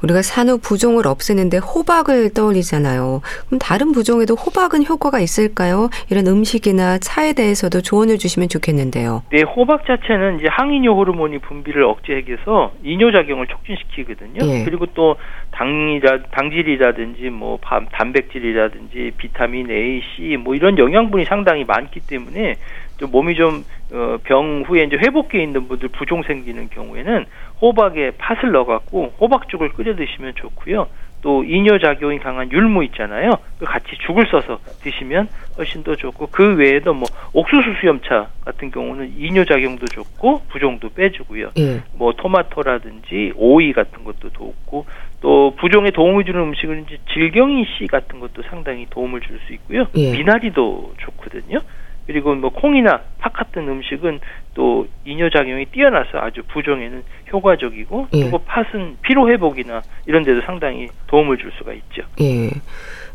우리가 0.03 0.23
산후 0.23 0.59
부종을 0.59 1.07
없애는데 1.07 1.59
호박을 1.59 2.33
떠올리잖아요. 2.35 3.21
그럼 3.47 3.59
다른 3.59 3.93
부종에도 3.93 4.35
호박은 4.35 4.85
효과가 4.85 5.21
있을까요? 5.21 5.89
이런 6.11 6.27
음식이나 6.27 6.99
차에 6.99 7.33
대해서도 7.33 7.81
조언을 7.83 8.19
주시면 8.19 8.49
좋겠는데요. 8.49 9.23
네, 9.31 9.43
호박 9.43 9.87
자체는 9.87 10.39
이제 10.39 10.49
항이뇨 10.49 10.95
호르몬이 10.95 11.39
분비를 11.39 11.83
억제해서 11.85 12.73
이뇨 12.83 13.11
작용을 13.13 13.47
촉진시키거든요. 13.47 14.41
예. 14.43 14.65
그리고 14.65 14.87
또 14.95 15.17
당이라 15.53 16.25
당질이라든지 16.31 17.31
뭐 17.31 17.59
단백질이라든지 17.93 19.13
비타민 19.17 19.71
A, 19.71 20.03
C 20.17 20.37
뭐 20.37 20.55
이런 20.55 20.79
영양분이 20.79 21.25
상당히 21.25 21.65
많기 21.65 22.01
때문에 22.01 22.57
좀 22.99 23.11
몸이 23.11 23.35
좀병 23.35 23.65
어, 23.93 24.63
후에 24.67 24.85
이제 24.85 24.97
회복기에 24.97 25.43
있는 25.43 25.69
분들 25.69 25.89
부종 25.91 26.23
생기는 26.23 26.69
경우에는 26.71 27.27
호박에 27.61 28.13
팥을 28.19 28.53
넣어갖고 28.53 29.15
호박죽을 29.21 29.71
끓여 29.71 29.95
드시면 29.97 30.35
좋고요. 30.37 30.89
또 31.23 31.43
이뇨 31.43 31.79
작용이 31.79 32.19
강한 32.19 32.53
율무 32.53 32.85
있잖아요. 32.85 33.31
그 33.59 33.65
같이 33.65 33.87
죽을 34.07 34.27
써서 34.31 34.61
드시면 34.83 35.29
훨씬 35.59 35.83
더 35.83 35.97
좋고 35.97 36.29
그 36.31 36.55
외에도 36.55 36.95
뭐 36.95 37.09
옥수수 37.33 37.75
수염차 37.81 38.29
같은 38.45 38.71
경우는 38.71 39.15
이뇨 39.19 39.45
작용도 39.45 39.87
좋고 39.87 40.43
부종도 40.49 40.91
빼주고요. 40.91 41.51
예. 41.59 41.83
뭐 41.95 42.13
토마토라든지 42.13 43.33
오이 43.35 43.73
같은 43.73 44.05
것도 44.05 44.31
좋고 44.31 44.87
또 45.21 45.57
부종에 45.59 45.91
도움을 45.91 46.25
주는 46.25 46.41
음식은 46.41 46.85
이제 46.87 46.99
질경이 47.13 47.65
씨 47.77 47.87
같은 47.87 48.21
것도 48.21 48.43
상당히 48.43 48.87
도움을 48.91 49.21
줄 49.23 49.41
수 49.47 49.53
있고요. 49.55 49.87
예. 49.97 50.13
미나리도 50.13 50.95
좋거든요. 50.99 51.61
그리고 52.07 52.35
뭐 52.35 52.51
콩이나 52.51 53.01
팥 53.19 53.33
같은 53.33 53.69
음식은 53.69 54.21
또 54.55 54.87
이뇨 55.05 55.29
작용이 55.29 55.67
뛰어나서 55.67 56.19
아주 56.19 56.43
부종에는 56.49 57.03
효과적이고 57.33 58.09
예. 58.15 58.21
그리고 58.23 58.39
팥은 58.39 58.99
피로 59.03 59.29
회복이나 59.29 59.83
이런 60.07 60.23
데도 60.23 60.43
상당히 60.43 60.89
도움을 61.09 61.37
줄 61.39 61.51
수가 61.59 61.73
있죠. 61.73 62.03
예. 62.21 62.51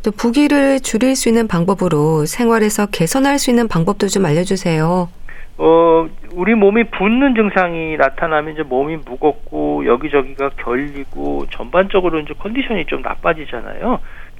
또 0.03 0.11
부기를 0.11 0.79
줄일 0.81 1.15
수 1.15 1.29
있는 1.29 1.47
방법으로 1.47 2.25
생활에서 2.25 2.87
개선할 2.87 3.39
수 3.39 3.49
있는 3.49 3.67
방법도 3.67 4.07
좀 4.07 4.25
알려주세요. 4.25 5.09
어, 5.57 6.09
우리 6.33 6.55
몸이 6.55 6.85
붓는 6.85 7.35
증상이 7.35 7.95
나타나면 7.97 8.53
이제 8.53 8.63
몸이 8.63 8.97
무겁고 9.05 9.85
여기저기가 9.85 10.49
결리고 10.57 11.45
전반적으로 11.51 12.19
이제 12.19 12.33
컨디션이 12.37 12.85
좀 12.85 13.01
나빠지잖아요. 13.01 13.99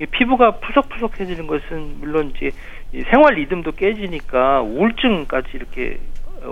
피부가 0.09 0.51
푸석푸석해지는 0.51 1.45
것은 1.45 1.99
물론 1.99 2.33
이제 2.35 2.49
생활 3.10 3.36
리듬도 3.36 3.71
깨지니까 3.73 4.62
우울증까지 4.62 5.49
이렇게 5.54 5.97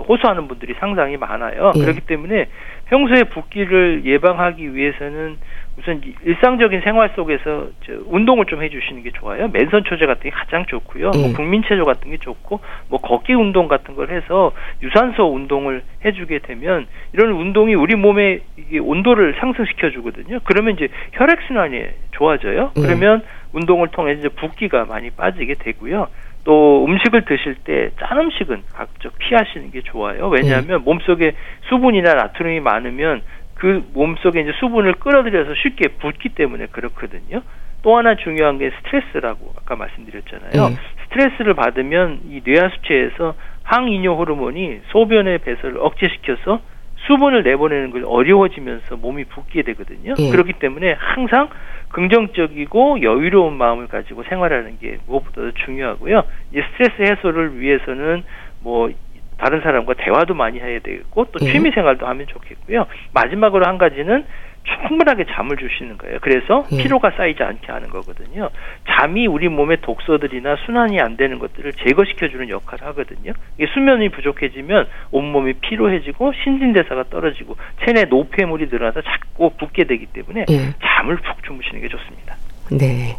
호소하는 0.08 0.48
분들이 0.48 0.74
상당히 0.78 1.16
많아요. 1.16 1.72
예. 1.76 1.80
그렇기 1.80 2.00
때문에 2.02 2.46
평소에 2.86 3.24
붓기를 3.24 4.02
예방하기 4.04 4.74
위해서는 4.74 5.38
우선 5.78 6.02
일상적인 6.24 6.82
생활 6.82 7.10
속에서 7.14 7.68
운동을 8.06 8.46
좀 8.46 8.62
해주시는 8.62 9.02
게 9.02 9.10
좋아요. 9.12 9.48
맨선 9.48 9.84
초제 9.84 10.06
같은 10.06 10.22
게 10.24 10.30
가장 10.30 10.66
좋고요. 10.66 11.10
뭐 11.10 11.20
예. 11.20 11.26
뭐 11.26 11.32
국민체조 11.32 11.84
같은 11.84 12.10
게 12.10 12.18
좋고 12.18 12.60
뭐 12.88 13.00
걷기 13.00 13.32
운동 13.34 13.68
같은 13.68 13.94
걸 13.94 14.10
해서 14.10 14.52
유산소 14.82 15.32
운동을 15.32 15.82
해주게 16.04 16.40
되면 16.40 16.86
이런 17.12 17.32
운동이 17.32 17.74
우리 17.74 17.94
몸의 17.96 18.40
이게 18.56 18.78
온도를 18.78 19.36
상승시켜 19.40 19.90
주거든요. 19.90 20.40
그러면 20.44 20.74
이제 20.74 20.88
혈액 21.12 21.40
순환이 21.46 21.84
좋아져요. 22.12 22.72
예. 22.76 22.80
그러면 22.80 23.22
운동을 23.52 23.88
통해 23.88 24.12
이제 24.12 24.28
붓기가 24.28 24.84
많이 24.84 25.10
빠지게 25.10 25.54
되고요. 25.54 26.08
또 26.44 26.84
음식을 26.86 27.24
드실 27.24 27.56
때 27.64 27.90
짠 28.00 28.18
음식은 28.18 28.62
각적 28.72 29.18
피하시는 29.18 29.70
게 29.70 29.82
좋아요. 29.82 30.28
왜냐하면 30.28 30.66
네. 30.66 30.84
몸속에 30.84 31.34
수분이나 31.68 32.14
나트륨이 32.14 32.60
많으면 32.60 33.22
그 33.54 33.84
몸속에 33.92 34.40
이제 34.40 34.52
수분을 34.58 34.94
끌어들여서 34.94 35.54
쉽게 35.54 35.88
붓기 35.98 36.30
때문에 36.30 36.66
그렇거든요. 36.66 37.42
또 37.82 37.96
하나 37.96 38.14
중요한 38.14 38.58
게 38.58 38.70
스트레스라고 38.70 39.52
아까 39.58 39.76
말씀드렸잖아요. 39.76 40.68
네. 40.68 40.76
스트레스를 41.04 41.54
받으면 41.54 42.20
이 42.28 42.40
뇌하수체에서 42.44 43.34
항이뇨 43.62 44.16
호르몬이 44.16 44.80
소변의 44.88 45.38
배설을 45.38 45.78
억제시켜서 45.78 46.60
수분을 47.06 47.42
내보내는 47.42 47.90
걸 47.90 48.04
어려워지면서 48.04 48.96
몸이 48.96 49.24
붓게 49.24 49.62
되거든요. 49.62 50.14
네. 50.14 50.30
그렇기 50.30 50.54
때문에 50.54 50.94
항상 50.98 51.48
긍정적이고 51.90 53.02
여유로운 53.02 53.54
마음을 53.54 53.88
가지고 53.88 54.22
생활하는 54.24 54.78
게 54.78 54.98
무엇보다도 55.06 55.52
중요하고요. 55.64 56.22
이 56.54 56.60
스트레스 56.60 57.02
해소를 57.02 57.60
위해서는 57.60 58.22
뭐 58.60 58.90
다른 59.38 59.62
사람과 59.62 59.94
대화도 59.94 60.34
많이 60.34 60.60
해야 60.60 60.78
되겠고 60.80 61.26
또 61.32 61.38
예. 61.44 61.50
취미 61.50 61.70
생활도 61.70 62.06
하면 62.06 62.26
좋겠고요. 62.26 62.86
마지막으로 63.14 63.66
한 63.66 63.78
가지는 63.78 64.24
충분하게 64.64 65.26
잠을 65.30 65.56
주시는 65.56 65.98
거예요. 65.98 66.18
그래서 66.20 66.66
예. 66.72 66.82
피로가 66.82 67.12
쌓이지 67.16 67.42
않게 67.42 67.72
하는 67.72 67.88
거거든요. 67.88 68.50
잠이 68.88 69.26
우리 69.26 69.48
몸의 69.48 69.78
독소들이나 69.82 70.56
순환이 70.66 71.00
안 71.00 71.16
되는 71.16 71.38
것들을 71.38 71.72
제거시켜주는 71.72 72.48
역할을 72.48 72.86
하거든요. 72.88 73.32
이게 73.58 73.66
수면이 73.72 74.10
부족해지면 74.10 74.88
온몸이 75.10 75.54
피로해지고 75.54 76.32
신진대사가 76.44 77.04
떨어지고 77.10 77.56
체내 77.84 78.04
노폐물이 78.04 78.66
늘어나서 78.70 79.02
자꾸 79.02 79.50
붓게 79.56 79.84
되기 79.84 80.06
때문에 80.06 80.46
예. 80.50 80.74
잠을 80.82 81.16
푹 81.16 81.42
주무시는 81.44 81.80
게 81.80 81.88
좋습니다. 81.88 82.36
네. 82.70 83.16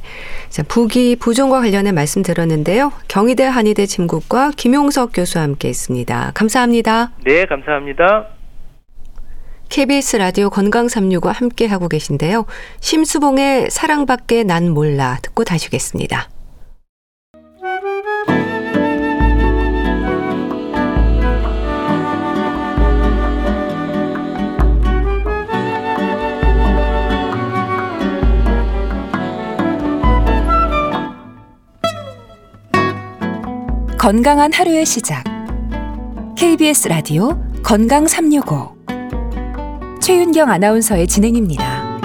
자, 0.50 0.64
부기 0.64 1.18
부종과 1.18 1.60
관련해 1.60 1.92
말씀 1.92 2.22
들었는데요. 2.22 2.92
경희대 3.10 3.44
한의대 3.44 3.86
침국과 3.86 4.52
김용석 4.56 5.12
교수와 5.14 5.44
함께 5.44 5.68
했습니다. 5.68 6.32
감사합니다. 6.34 7.12
네, 7.26 7.46
감사합니다. 7.46 8.41
KBS 9.72 10.18
라디오 10.18 10.50
건강 10.50 10.90
365 10.90 11.30
함께 11.30 11.66
하고 11.66 11.88
계신데요. 11.88 12.46
심수봉의 12.82 13.70
사랑밖에 13.72 14.44
난 14.44 14.70
몰라 14.70 15.18
듣고 15.22 15.46
다시 15.46 15.68
오겠습니다. 15.68 16.30
건강한 33.98 34.52
하루의 34.52 34.86
시작. 34.86 35.24
KBS 36.36 36.90
라디오 36.90 37.42
건강 37.64 38.06
365 38.06 38.81
최윤경 40.02 40.50
아나운서의 40.50 41.06
진행입니다. 41.06 42.00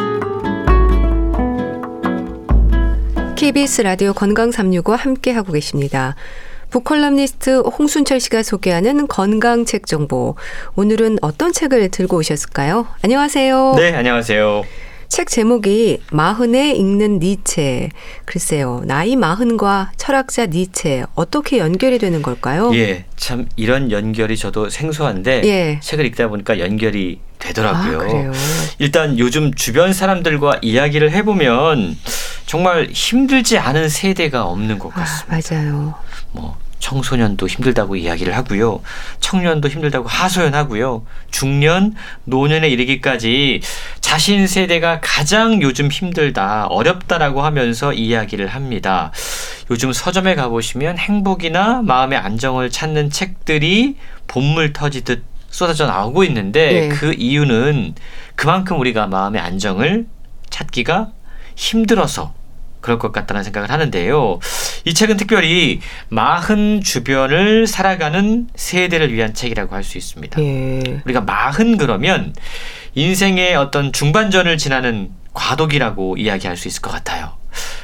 KBS 3.37 3.81
라디오 3.83 4.13
건강 4.13 4.51
365 4.51 4.95
함께 4.95 5.33
하고 5.33 5.53
계십니다. 5.53 6.15
북컬럼니스트 6.69 7.61
홍순철 7.61 8.21
씨가 8.21 8.43
소개하는 8.43 9.07
건강 9.07 9.65
책 9.65 9.87
정보. 9.87 10.37
오늘은 10.75 11.19
어떤 11.23 11.53
책을 11.53 11.91
들고 11.91 12.19
오셨을까요? 12.19 12.87
안녕하세요. 13.03 13.75
네, 13.79 13.95
안녕하세요. 13.95 14.65
책 15.09 15.29
제목이 15.29 16.01
마흔에 16.11 16.73
읽는 16.73 17.19
니체. 17.19 17.91
글쎄요, 18.25 18.83
나이 18.85 19.17
마흔과 19.17 19.93
철학자 19.97 20.47
니체 20.47 21.05
어떻게 21.15 21.59
연결이 21.59 21.99
되는 21.99 22.23
걸까요? 22.23 22.75
예, 22.75 23.05
참 23.17 23.47
이런 23.57 23.91
연결이 23.91 24.37
저도 24.37 24.69
생소한데 24.69 25.43
예. 25.45 25.81
책을 25.83 26.05
읽다 26.07 26.29
보니까 26.29 26.59
연결이 26.59 27.21
되더라고요. 27.39 27.97
아, 27.97 27.99
그래요. 27.99 28.33
일단 28.79 29.19
요즘 29.19 29.53
주변 29.55 29.93
사람들과 29.93 30.59
이야기를 30.63 31.13
해보면 31.13 31.97
정말 32.47 32.89
힘들지 32.91 33.59
않은 33.59 33.89
세대가 33.89 34.45
없는 34.45 34.79
것 34.79 34.93
아, 34.97 35.01
같습니다. 35.01 35.55
맞아요. 35.55 35.95
뭐 36.33 36.57
청소년도 36.87 37.49
힘들다고 37.49 37.97
이야기를 37.97 38.37
하고요. 38.37 38.81
청년도 39.19 39.69
힘들다고 39.69 40.07
하소연하고요. 40.07 41.05
중년, 41.33 41.97
노년에 42.25 42.69
이르기까지 42.69 43.61
자신 44.01 44.47
세대가 44.47 45.01
가장 45.03 45.63
요즘 45.63 45.91
힘들다, 45.91 46.67
어렵다라고 46.67 47.43
하면서 47.43 47.93
이야기를 47.93 48.47
합니다. 48.47 49.11
요즘 49.69 49.93
서점에 49.93 50.37
가보시면 50.37 50.97
행복이나 50.99 51.83
마음의 51.83 52.19
안정을 52.19 52.71
찾는 52.71 53.11
책들이 53.11 53.97
본물 54.29 54.73
터지듯 54.73 55.25
쏟아져 55.51 55.87
나오고 55.87 56.23
있는데 56.25 56.73
네. 56.73 56.89
그 56.89 57.15
이유는 57.15 57.97
그만큼 58.37 58.79
우리가 58.79 59.09
마음의 59.09 59.41
안정을 59.41 60.07
찾기가 60.51 61.11
힘들어서 61.57 62.33
그럴 62.81 63.01
것 63.01 63.11
같다는 63.11 63.43
생각을 63.43 63.73
하는데요. 63.73 64.39
이 64.87 64.95
책은 64.95 65.17
특별히 65.17 65.81
마흔 66.09 66.81
주변을 66.81 67.67
살아가는 67.67 68.47
세대를 68.55 69.13
위한 69.13 69.35
책이라고 69.35 69.75
할 69.75 69.83
수 69.83 69.99
있습니다. 69.99 70.41
예. 70.41 70.81
우리가 71.05 71.23
마흔 71.23 71.77
그러면 71.77 72.33
인생의 72.95 73.57
어떤 73.57 73.93
중반전을 73.93 74.59
지나는 74.59 75.11
과도기라고 75.35 76.17
이야기할 76.19 76.57
수 76.57 76.69
있을 76.69 76.83
것 76.83 76.91
같아요. 76.91 77.33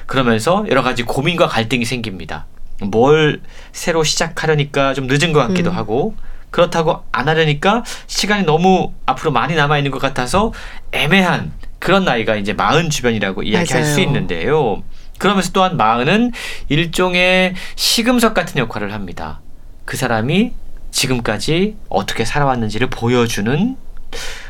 그러면서 0.06 0.64
여러 0.70 0.82
가지 0.82 1.02
고민과 1.02 1.48
갈등이 1.48 1.84
생깁니다. 1.84 2.46
뭘 2.80 3.40
새로 3.72 4.04
시작하려니까 4.04 4.94
좀 4.94 5.08
늦은 5.08 5.32
것 5.32 5.40
같기도 5.48 5.70
음. 5.70 5.76
하고 5.76 6.14
그렇다고 6.50 7.02
안 7.10 7.28
하려니까 7.28 7.82
시간이 8.06 8.44
너무 8.44 8.92
앞으로 9.06 9.32
많이 9.32 9.54
남아 9.56 9.78
있는 9.78 9.90
것 9.90 10.00
같아서 10.00 10.52
애매한 10.92 11.52
그런 11.80 12.04
나이가 12.04 12.36
이제 12.36 12.52
마흔 12.52 12.90
주변이라고 12.90 13.42
이야기할 13.42 13.82
맞아요. 13.82 13.94
수 13.94 14.00
있는데요. 14.00 14.82
그러면서 15.22 15.52
또한 15.52 15.76
마흔은 15.76 16.32
일종의 16.68 17.54
시금석 17.76 18.34
같은 18.34 18.58
역할을 18.58 18.92
합니다. 18.92 19.40
그 19.84 19.96
사람이 19.96 20.52
지금까지 20.90 21.76
어떻게 21.88 22.24
살아왔는지를 22.24 22.90
보여주는 22.90 23.76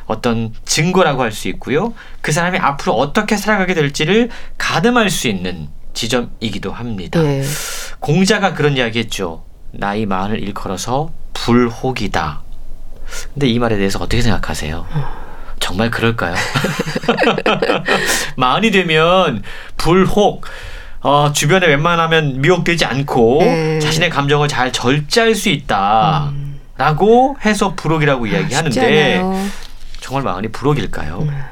어떤 0.06 0.54
증거라고 0.64 1.22
할 1.22 1.30
수 1.30 1.48
있고요. 1.48 1.92
그 2.22 2.32
사람이 2.32 2.56
앞으로 2.56 2.94
어떻게 2.94 3.36
살아가게 3.36 3.74
될지를 3.74 4.30
가늠할 4.56 5.10
수 5.10 5.28
있는 5.28 5.68
지점이기도 5.92 6.72
합니다. 6.72 7.22
예. 7.22 7.44
공자가 8.00 8.54
그런 8.54 8.78
이야기 8.78 8.98
했죠. 8.98 9.44
나이 9.72 10.06
마흔을 10.06 10.42
일컬어서 10.42 11.10
불혹이다. 11.34 12.40
근데 13.34 13.46
이 13.46 13.58
말에 13.58 13.76
대해서 13.76 13.98
어떻게 13.98 14.22
생각하세요? 14.22 14.86
정말 15.62 15.90
그럴까요? 15.90 16.34
마흔이 18.36 18.70
되면 18.72 19.42
불혹, 19.76 20.44
어, 21.00 21.30
주변에 21.32 21.66
웬만하면 21.68 22.40
미혹되지 22.40 22.84
않고 22.84 23.38
네. 23.42 23.78
자신의 23.78 24.10
감정을 24.10 24.48
잘 24.48 24.72
절제할 24.72 25.34
수 25.34 25.48
있다. 25.48 26.32
라고 26.76 27.36
해서 27.44 27.74
불혹이라고 27.76 28.26
쉽지 28.26 28.38
이야기하는데 28.40 29.16
않아요. 29.18 29.46
정말 30.00 30.24
마흔이 30.24 30.48
불혹일까요? 30.48 31.18
음. 31.20 31.42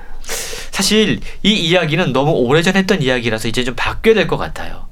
사실 0.73 1.21
이 1.45 1.53
이야기는 1.53 2.13
너무 2.13 2.33
오래전 2.33 2.75
했던 2.77 3.01
이야기라서 3.03 3.47
이제 3.49 3.63
좀 3.63 3.75
바뀌어야 3.77 4.15
될 4.15 4.27
것 4.27 4.39
같아요. 4.39 4.89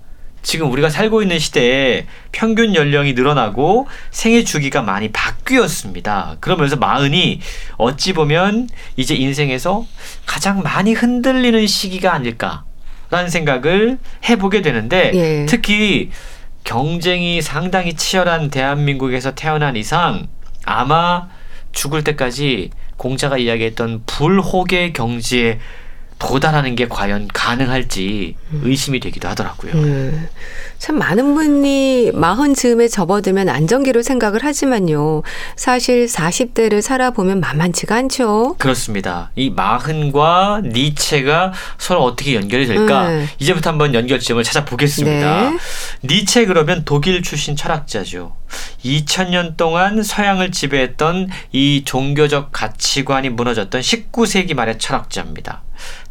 지금 0.48 0.72
우리가 0.72 0.88
살고 0.88 1.20
있는 1.20 1.38
시대에 1.38 2.06
평균 2.32 2.74
연령이 2.74 3.12
늘어나고 3.12 3.86
생애 4.10 4.44
주기가 4.44 4.80
많이 4.80 5.12
바뀌었습니다. 5.12 6.38
그러면서 6.40 6.76
마흔이 6.76 7.40
어찌 7.76 8.14
보면 8.14 8.70
이제 8.96 9.14
인생에서 9.14 9.84
가장 10.24 10.62
많이 10.62 10.94
흔들리는 10.94 11.66
시기가 11.66 12.14
아닐까라는 12.14 13.28
생각을 13.28 13.98
해보게 14.26 14.62
되는데 14.62 15.12
예. 15.12 15.46
특히 15.46 16.08
경쟁이 16.64 17.42
상당히 17.42 17.92
치열한 17.92 18.48
대한민국에서 18.48 19.34
태어난 19.34 19.76
이상 19.76 20.28
아마 20.64 21.28
죽을 21.72 22.02
때까지 22.04 22.70
공자가 22.96 23.36
이야기했던 23.36 24.04
불혹의 24.06 24.94
경지에 24.94 25.58
도달하는 26.18 26.74
게 26.74 26.88
과연 26.88 27.28
가능할지 27.32 28.34
의심이 28.62 28.98
되기도 29.00 29.28
하더라고요. 29.28 29.72
음, 29.74 30.28
참 30.78 30.98
많은 30.98 31.34
분이 31.34 32.10
마흔 32.14 32.54
즈음에 32.54 32.88
접어들면 32.88 33.48
안정기로 33.48 34.02
생각을 34.02 34.44
하지만요. 34.44 35.22
사실 35.56 36.06
40대를 36.06 36.80
살아보면 36.82 37.40
만만치가 37.40 37.94
않죠. 37.96 38.56
그렇습니다. 38.58 39.30
이 39.36 39.50
마흔과 39.50 40.62
니체가 40.64 41.52
서로 41.78 42.02
어떻게 42.02 42.34
연결이 42.34 42.66
될까? 42.66 43.08
네. 43.08 43.26
이제부터 43.38 43.70
한번 43.70 43.94
연결 43.94 44.18
지점을 44.18 44.42
찾아보겠습니다. 44.42 45.50
네. 45.50 45.58
니체 46.02 46.46
그러면 46.46 46.82
독일 46.84 47.22
출신 47.22 47.54
철학자죠. 47.54 48.37
2000년 48.84 49.56
동안 49.56 50.02
서양을 50.02 50.52
지배했던 50.52 51.28
이 51.52 51.82
종교적 51.84 52.50
가치관이 52.52 53.30
무너졌던 53.30 53.80
19세기 53.80 54.54
말의 54.54 54.78
철학자입니다. 54.78 55.62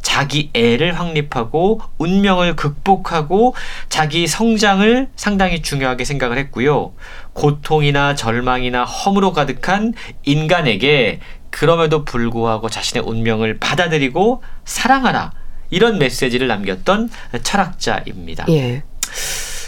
자기 0.01 0.49
애를 0.53 0.97
확립하고 0.97 1.81
운명을 1.97 2.55
극복하고 2.55 3.55
자기 3.89 4.27
성장을 4.27 5.09
상당히 5.15 5.61
중요하게 5.61 6.05
생각을 6.05 6.37
했고요. 6.37 6.93
고통이나 7.33 8.15
절망이나 8.15 8.85
허무로 8.85 9.33
가득한 9.33 9.93
인간에게 10.23 11.19
그럼에도 11.49 12.05
불구하고 12.05 12.69
자신의 12.69 13.03
운명을 13.05 13.57
받아들이고 13.59 14.43
사랑하라. 14.65 15.31
이런 15.69 15.99
메시지를 15.99 16.47
남겼던 16.47 17.09
철학자입니다. 17.43 18.45
예. 18.49 18.83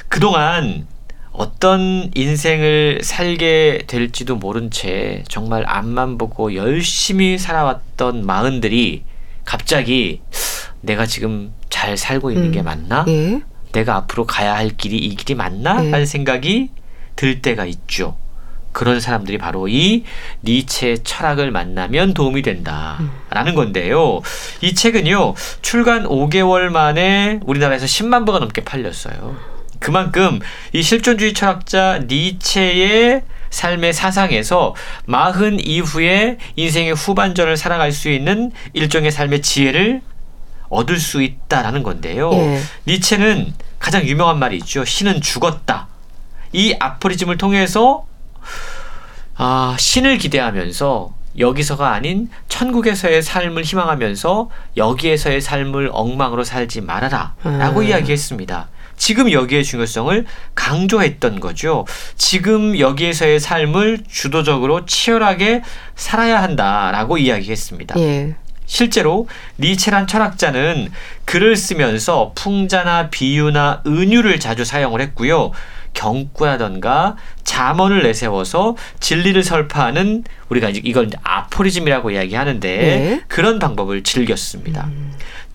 그동안 0.07 0.87
어떤 1.39 2.11
인생을 2.15 2.99
살게 3.01 3.83
될지도 3.87 4.35
모른 4.35 4.69
채 4.69 5.23
정말 5.29 5.63
앞만 5.65 6.17
보고 6.17 6.53
열심히 6.53 7.37
살아왔던 7.37 8.25
마흔들이 8.25 9.03
갑자기 9.45 10.19
내가 10.81 11.05
지금 11.05 11.53
잘 11.69 11.95
살고 11.95 12.31
있는 12.31 12.47
음. 12.47 12.51
게 12.51 12.61
맞나? 12.61 13.05
예. 13.07 13.39
내가 13.71 13.95
앞으로 13.95 14.25
가야 14.25 14.53
할 14.53 14.75
길이 14.75 14.97
이 14.97 15.15
길이 15.15 15.33
맞나? 15.33 15.81
네. 15.81 15.89
라는 15.89 16.05
생각이 16.05 16.71
들 17.15 17.41
때가 17.41 17.65
있죠. 17.67 18.17
그런 18.73 18.99
사람들이 18.99 19.37
바로 19.37 19.69
이 19.69 20.03
니체의 20.43 21.05
철학을 21.05 21.51
만나면 21.51 22.15
도움이 22.15 22.41
된다라는 22.41 23.55
건데요. 23.55 24.19
이 24.59 24.75
책은요, 24.75 25.35
출간 25.61 26.03
5개월 26.03 26.67
만에 26.67 27.39
우리나라에서 27.45 27.85
10만 27.85 28.25
부가 28.25 28.39
넘게 28.39 28.65
팔렸어요. 28.65 29.58
그만큼 29.79 30.39
이 30.73 30.81
실존주의 30.81 31.33
철학자 31.33 31.99
니체의 32.07 33.23
삶의 33.49 33.93
사상에서 33.93 34.75
마흔 35.05 35.59
이후에 35.59 36.37
인생의 36.55 36.93
후반전을 36.93 37.57
살아갈 37.57 37.91
수 37.91 38.09
있는 38.09 38.51
일종의 38.73 39.11
삶의 39.11 39.41
지혜를 39.41 40.01
얻을 40.69 40.99
수 40.99 41.23
있다라는 41.23 41.81
건데요. 41.83 42.31
예. 42.31 42.61
니체는 42.87 43.53
가장 43.79 44.03
유명한 44.03 44.37
말이 44.37 44.57
있죠. 44.57 44.85
신은 44.85 45.21
죽었다. 45.21 45.87
이 46.53 46.75
아포리즘을 46.79 47.37
통해서 47.37 48.05
아, 49.35 49.75
신을 49.79 50.17
기대하면서 50.17 51.13
여기서가 51.37 51.91
아닌 51.91 52.29
천국에서의 52.49 53.21
삶을 53.21 53.63
희망하면서 53.63 54.49
여기에서의 54.77 55.41
삶을 55.41 55.89
엉망으로 55.93 56.43
살지 56.43 56.81
말아라. 56.81 57.33
라고 57.43 57.79
음. 57.79 57.85
이야기했습니다. 57.85 58.67
지금 58.99 59.31
여기의 59.31 59.63
중요성을 59.63 60.25
강조했던 60.53 61.39
거죠. 61.39 61.87
지금 62.15 62.77
여기에서의 62.77 63.39
삶을 63.39 63.99
주도적으로 64.07 64.85
치열하게 64.85 65.63
살아야 65.95 66.43
한다라고 66.43 67.17
이야기했습니다. 67.17 67.99
예. 67.99 68.35
실제로 68.67 69.27
니체란 69.57 70.05
철학자는 70.05 70.91
글을 71.25 71.55
쓰면서 71.55 72.33
풍자나 72.35 73.09
비유나 73.09 73.81
은유를 73.87 74.39
자주 74.39 74.63
사용을 74.63 75.01
했고요. 75.01 75.51
경구라던가 75.93 77.15
잠언을 77.43 78.03
내세워서 78.03 78.75
진리를 78.99 79.41
설파하는 79.41 80.23
우리가 80.49 80.69
이걸 80.69 81.09
아포리즘이라고 81.23 82.11
이야기하는데 82.11 82.77
네. 82.77 83.23
그런 83.27 83.57
방법을 83.57 84.03
즐겼습니다. 84.03 84.87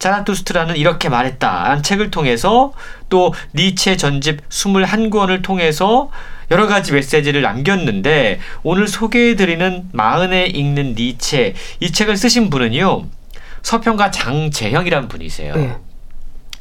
자라투스트라는 0.04 0.76
이렇게 0.76 1.08
말했다라는 1.08 1.82
책을 1.82 2.10
통해서 2.10 2.72
또 3.08 3.32
니체 3.54 3.96
전집 3.96 4.46
21권을 4.50 5.42
통해서 5.42 6.10
여러 6.50 6.66
가지 6.66 6.92
메시지를 6.92 7.40
남겼는데 7.40 8.38
오늘 8.62 8.86
소개해드리는 8.86 9.88
마흔에 9.92 10.44
읽는 10.44 10.94
니체 10.94 11.54
이 11.80 11.90
책을 11.90 12.18
쓰신 12.18 12.50
분은요 12.50 13.06
서평가 13.62 14.10
장재형이라는 14.10 15.08
분이세요. 15.08 15.54
네. 15.56 15.76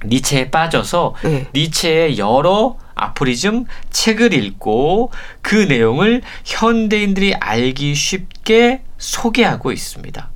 니체에 0.05 0.49
빠져서 0.49 1.15
네. 1.23 1.47
니체의 1.53 2.17
여러 2.17 2.77
아포리즘 2.95 3.65
책을 3.89 4.33
읽고 4.33 5.11
그 5.41 5.55
내용을 5.55 6.21
현대인들이 6.45 7.33
알기 7.35 7.93
쉽게 7.93 8.83
소개하고 8.97 9.73
있습니다. 9.73 10.32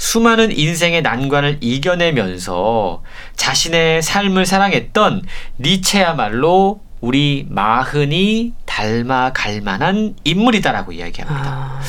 수많은 0.00 0.50
인생의 0.50 1.02
난관을 1.02 1.58
이겨내면서 1.60 3.02
자신의 3.36 4.00
삶을 4.00 4.46
사랑했던 4.46 5.22
니체야말로 5.58 6.80
우리 7.02 7.46
마흔이 7.50 8.54
닮아갈 8.64 9.60
만한 9.60 10.14
인물이다라고 10.24 10.92
이야기합니다. 10.92 11.50
아, 11.50 11.80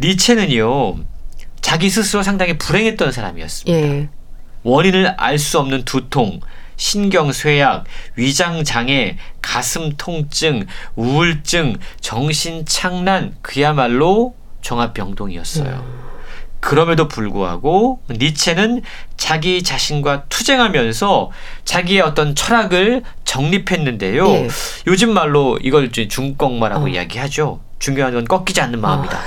니체는요, 0.00 0.96
자기 1.60 1.88
스스로 1.90 2.24
상당히 2.24 2.58
불행했던 2.58 3.12
사람이었습니다. 3.12 3.78
예. 3.78 4.08
원인을 4.64 5.14
알 5.16 5.38
수 5.38 5.60
없는 5.60 5.84
두통, 5.84 6.40
신경쇠약, 6.74 7.84
위장장애, 8.16 9.16
가슴 9.40 9.92
통증, 9.96 10.66
우울증, 10.96 11.76
정신착란, 12.00 13.36
그야말로 13.42 14.34
종합병동이었어요. 14.60 16.07
그럼에도 16.60 17.08
불구하고 17.08 18.00
니체는 18.10 18.82
자기 19.16 19.62
자신과 19.62 20.24
투쟁하면서 20.28 21.30
자기의 21.64 22.00
어떤 22.00 22.34
철학을 22.34 23.02
정립했는데요. 23.24 24.28
예. 24.28 24.48
요즘 24.86 25.12
말로 25.12 25.58
이걸 25.62 25.90
중꺾마라고 25.90 26.86
어. 26.86 26.88
이야기하죠. 26.88 27.60
중요한 27.78 28.12
건 28.12 28.24
꺾이지 28.24 28.60
않는 28.60 28.80
마음이다. 28.80 29.18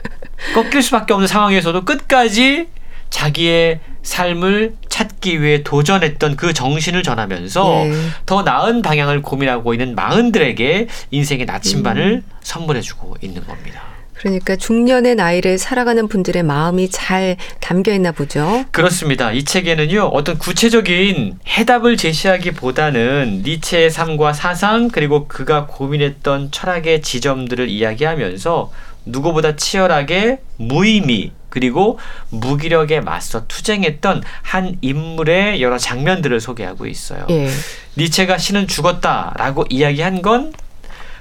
꺾일 0.54 0.82
수밖에 0.82 1.12
없는 1.12 1.28
상황에서도 1.28 1.84
끝까지 1.84 2.68
자기의 3.10 3.80
삶을 4.02 4.76
찾기 4.88 5.42
위해 5.42 5.62
도전했던 5.62 6.36
그 6.36 6.52
정신을 6.52 7.02
전하면서 7.02 7.86
예. 7.86 7.92
더 8.26 8.42
나은 8.42 8.82
방향을 8.82 9.22
고민하고 9.22 9.74
있는 9.74 9.94
마흔들에게 9.94 10.88
인생의 11.10 11.46
나침반을 11.46 12.22
음. 12.24 12.30
선물해주고 12.42 13.16
있는 13.20 13.46
겁니다. 13.46 13.89
그러니까 14.20 14.54
중년의 14.54 15.14
나이를 15.14 15.56
살아가는 15.56 16.06
분들의 16.06 16.42
마음이 16.42 16.90
잘 16.90 17.38
담겨 17.58 17.90
있나 17.94 18.12
보죠. 18.12 18.66
그렇습니다. 18.70 19.32
이 19.32 19.44
책에는요, 19.44 20.10
어떤 20.12 20.36
구체적인 20.36 21.38
해답을 21.48 21.96
제시하기보다는 21.96 23.44
니체의 23.46 23.88
삶과 23.88 24.34
사상, 24.34 24.88
그리고 24.88 25.26
그가 25.26 25.66
고민했던 25.66 26.50
철학의 26.50 27.00
지점들을 27.00 27.70
이야기하면서 27.70 28.70
누구보다 29.06 29.56
치열하게 29.56 30.40
무의미, 30.58 31.32
그리고 31.48 31.98
무기력에 32.28 33.00
맞서 33.00 33.46
투쟁했던 33.46 34.22
한 34.42 34.76
인물의 34.82 35.62
여러 35.62 35.78
장면들을 35.78 36.38
소개하고 36.40 36.86
있어요. 36.86 37.26
예. 37.30 37.48
니체가 37.96 38.36
신은 38.36 38.68
죽었다라고 38.68 39.64
이야기한 39.70 40.20
건 40.20 40.52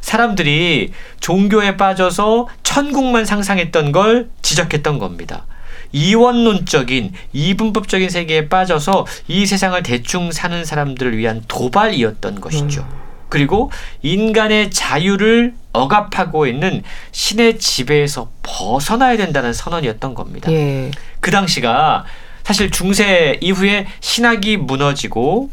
사람들이 0.01 0.91
종교에 1.19 1.77
빠져서 1.77 2.47
천국만 2.69 3.25
상상했던 3.25 3.91
걸 3.91 4.29
지적했던 4.43 4.99
겁니다. 4.99 5.47
이원론적인 5.91 7.13
이분법적인 7.33 8.11
세계에 8.11 8.47
빠져서 8.47 9.07
이 9.27 9.47
세상을 9.47 9.81
대충 9.81 10.31
사는 10.31 10.63
사람들을 10.63 11.17
위한 11.17 11.41
도발이었던 11.47 12.39
것이죠. 12.39 12.87
그리고 13.27 13.71
인간의 14.03 14.69
자유를 14.69 15.55
억압하고 15.73 16.45
있는 16.45 16.83
신의 17.11 17.57
지배에서 17.57 18.29
벗어나야 18.43 19.17
된다는 19.17 19.51
선언이었던 19.51 20.13
겁니다. 20.13 20.51
예. 20.51 20.91
그 21.21 21.31
당시가 21.31 22.05
사실 22.43 22.69
중세 22.69 23.39
이후에 23.41 23.87
신학이 23.99 24.57
무너지고 24.57 25.49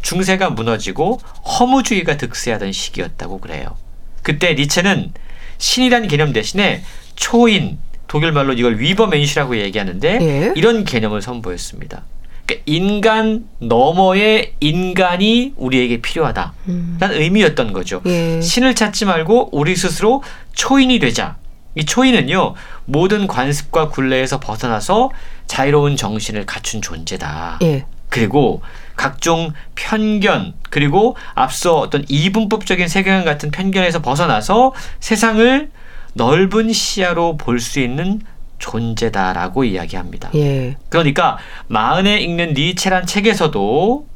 중세가 0.00 0.48
무너지고 0.50 1.20
허무주의가 1.58 2.16
득세하던 2.16 2.72
시기였다고 2.72 3.40
그래요. 3.40 3.76
그때 4.22 4.54
니체는 4.54 5.12
신이라는 5.58 6.08
개념 6.08 6.32
대신에 6.32 6.82
초인 7.16 7.78
독일 8.06 8.32
말로 8.32 8.52
이걸 8.52 8.78
위버멘시라고 8.78 9.56
얘기하는데 9.58 10.18
예. 10.20 10.52
이런 10.54 10.84
개념을 10.84 11.22
선보였습니다. 11.22 12.04
그러니까 12.46 12.62
인간 12.66 13.46
너머의 13.58 14.54
인간이 14.60 15.54
우리에게 15.56 16.02
필요하다. 16.02 16.52
음. 16.68 16.96
라는 17.00 17.20
의미였던 17.20 17.72
거죠. 17.72 18.02
예. 18.06 18.40
신을 18.40 18.74
찾지 18.74 19.06
말고 19.06 19.50
우리 19.52 19.74
스스로 19.74 20.22
초인이 20.52 20.98
되자. 20.98 21.36
이 21.74 21.84
초인은요, 21.84 22.54
모든 22.84 23.26
관습과 23.26 23.88
굴레에서 23.88 24.38
벗어나서 24.38 25.10
자유로운 25.46 25.96
정신을 25.96 26.46
갖춘 26.46 26.80
존재다. 26.82 27.58
예. 27.62 27.86
그리고 28.10 28.62
각종 28.96 29.52
편견, 29.74 30.54
그리고 30.70 31.16
앞서 31.34 31.76
어떤 31.78 32.04
이분법적인 32.08 32.88
세계관 32.88 33.24
같은 33.24 33.50
편견에서 33.50 34.02
벗어나서 34.02 34.72
세상을 35.00 35.70
넓은 36.14 36.72
시야로 36.72 37.36
볼 37.36 37.58
수 37.60 37.80
있는 37.80 38.20
존재다라고 38.58 39.64
이야기합니다. 39.64 40.30
예. 40.36 40.76
그러니까 40.88 41.38
마흔에 41.66 42.18
읽는 42.20 42.54
니체란 42.54 43.04
책에서도 43.06 44.06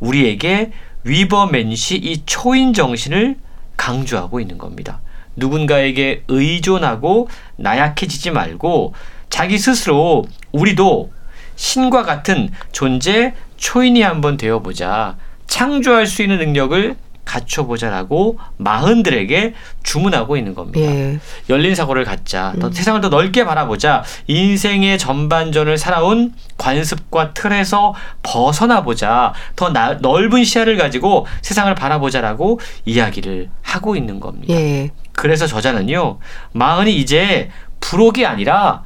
우리에게 0.00 0.72
위버맨시 1.04 1.96
이 1.96 2.22
초인 2.26 2.74
정신을 2.74 3.36
강조하고 3.76 4.40
있는 4.40 4.58
겁니다. 4.58 5.00
누군가에게 5.36 6.24
의존하고 6.28 7.28
나약해지지 7.56 8.30
말고 8.32 8.94
자기 9.30 9.58
스스로 9.58 10.24
우리도 10.52 11.12
신과 11.54 12.02
같은 12.02 12.50
존재 12.72 13.34
초인이 13.56 14.02
한번 14.02 14.36
되어보자. 14.36 15.16
창조할 15.46 16.06
수 16.06 16.22
있는 16.22 16.38
능력을 16.38 16.96
갖춰보자라고 17.24 18.38
마흔들에게 18.56 19.54
주문하고 19.82 20.36
있는 20.36 20.54
겁니다. 20.54 20.78
예. 20.80 21.18
열린 21.48 21.74
사고를 21.74 22.04
갖자. 22.04 22.54
더 22.60 22.70
세상을 22.70 23.00
더 23.00 23.08
넓게 23.08 23.44
바라보자. 23.44 24.04
인생의 24.28 24.96
전반전을 24.98 25.76
살아온 25.76 26.34
관습과 26.56 27.34
틀에서 27.34 27.94
벗어나 28.22 28.82
보자. 28.84 29.32
더 29.56 29.70
나- 29.70 29.94
넓은 29.94 30.44
시야를 30.44 30.76
가지고 30.76 31.26
세상을 31.42 31.74
바라보자라고 31.74 32.60
이야기를 32.84 33.50
하고 33.62 33.96
있는 33.96 34.20
겁니다. 34.20 34.54
예. 34.54 34.90
그래서 35.12 35.46
저자는요. 35.48 36.18
마흔이 36.52 36.94
이제 36.94 37.50
불혹이 37.80 38.24
아니라 38.24 38.84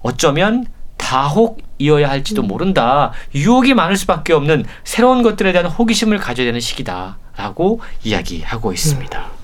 어쩌면 0.00 0.64
다혹 0.96 1.58
이어야 1.82 2.08
할지도 2.08 2.42
모른다. 2.42 3.12
유혹이 3.34 3.74
많을 3.74 3.96
수밖에 3.96 4.32
없는 4.32 4.64
새로운 4.84 5.22
것들에 5.22 5.52
대한 5.52 5.66
호기심을 5.66 6.18
가져야 6.18 6.46
되는 6.46 6.60
시기다라고 6.60 7.80
이야기하고 8.04 8.72
있습니다. 8.72 9.42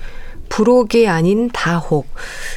불혹이 0.49 1.07
아닌 1.07 1.49
다혹. 1.53 2.07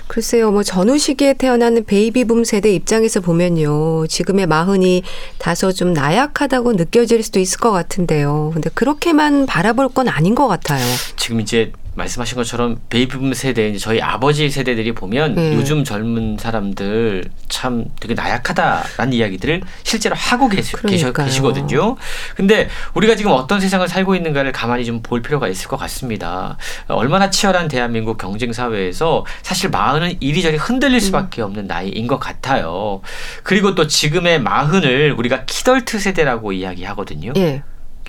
글쎄요, 0.07 0.51
뭐 0.51 0.63
전후 0.63 0.99
시기에 0.99 1.35
태어난 1.35 1.85
베이비붐 1.85 2.45
세대 2.45 2.73
입장에서 2.73 3.21
보면요. 3.21 4.07
지금의 4.07 4.47
마흔이 4.47 5.03
다소 5.39 5.73
좀 5.73 5.93
나약하다고 5.93 6.73
느껴질 6.73 7.23
수도 7.23 7.39
있을 7.39 7.61
것 7.61 7.71
같은데요. 7.71 8.51
근데 8.55 8.71
그렇게만 8.73 9.47
바라볼 9.47 9.89
건 9.91 10.09
아닌 10.09 10.35
것 10.35 10.49
같아요. 10.49 10.83
지금 11.17 11.41
이제 11.41 11.73
말씀하신 11.95 12.37
것처럼 12.37 12.79
베이비붐 12.89 13.35
세대 13.35 13.69
이제 13.69 13.79
저희 13.79 14.01
아버지 14.01 14.49
세대들이 14.49 14.93
보면 14.93 15.37
음. 15.37 15.53
요즘 15.55 15.85
젊은 15.85 16.39
사람들 16.39 17.25
참 17.49 17.85
되게 18.01 18.15
나약하다라는 18.15 19.13
이야기들을 19.13 19.61
실제로 19.83 20.15
하고 20.17 20.49
계시, 20.49 20.75
계셔. 20.87 21.13
계시거든요. 21.13 21.97
근데 22.35 22.69
우리가 22.95 23.15
지금 23.15 23.33
어떤 23.33 23.61
세상을 23.61 23.87
살고 23.89 24.15
있는가를 24.17 24.53
가만히 24.53 24.85
좀 24.87 25.03
볼 25.03 25.21
필요가 25.21 25.49
있을 25.49 25.69
것 25.69 25.77
같습니다. 25.77 26.57
얼마나 26.89 27.29
치열한 27.29 27.69
대한민국 27.69 28.19
경쟁 28.19 28.53
사회에서 28.53 29.27
사실 29.43 29.69
마흔은 29.71 30.17
이리저리 30.21 30.57
흔들릴 30.57 31.01
수밖에 31.01 31.43
없는 31.43 31.67
나이인 31.67 32.07
것 32.07 32.19
같아요. 32.19 33.01
그리고 33.43 33.75
또 33.75 33.87
지금의 33.87 34.41
마흔을 34.41 35.15
우리가 35.19 35.45
키덜트 35.45 35.99
세대라고 35.99 36.53
이야기하거든요. 36.53 37.33
예. 37.37 37.63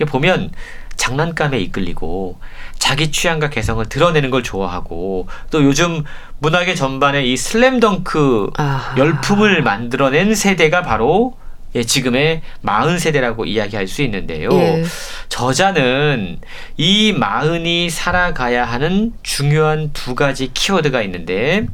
보면 0.06 0.50
장난감에 0.96 1.58
이끌리고 1.60 2.38
자기 2.78 3.10
취향과 3.10 3.50
개성을 3.50 3.84
드러내는 3.86 4.30
걸 4.30 4.42
좋아하고 4.42 5.28
또 5.50 5.64
요즘 5.64 6.04
문학의 6.38 6.76
전반에 6.76 7.24
이 7.24 7.36
슬램덩크 7.36 8.50
아. 8.56 8.94
열풍을 8.96 9.62
만들어낸 9.62 10.34
세대가 10.34 10.82
바로 10.82 11.36
예, 11.76 11.82
지금의 11.82 12.42
마흔 12.60 12.98
세대라고 12.98 13.46
이야기할 13.46 13.88
수 13.88 14.02
있는데요. 14.02 14.48
예. 14.52 14.84
저자는 15.28 16.38
이 16.76 17.12
마흔이 17.12 17.90
살아가야 17.90 18.64
하는 18.64 19.12
중요한 19.22 19.90
두 19.92 20.14
가지 20.14 20.52
키워드가 20.54 21.02
있는데 21.02 21.66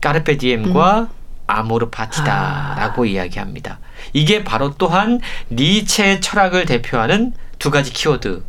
carpe 0.00 0.36
diem과 0.36 1.00
음. 1.00 1.08
amor 1.46 1.90
fati다라고 1.90 3.04
이야기합니다. 3.04 3.80
이게 4.12 4.44
바로 4.44 4.74
또한 4.78 5.20
니체의 5.50 6.20
철학을 6.20 6.66
대표하는 6.66 7.34
두 7.58 7.70
가지 7.70 7.92
키워드. 7.92 8.44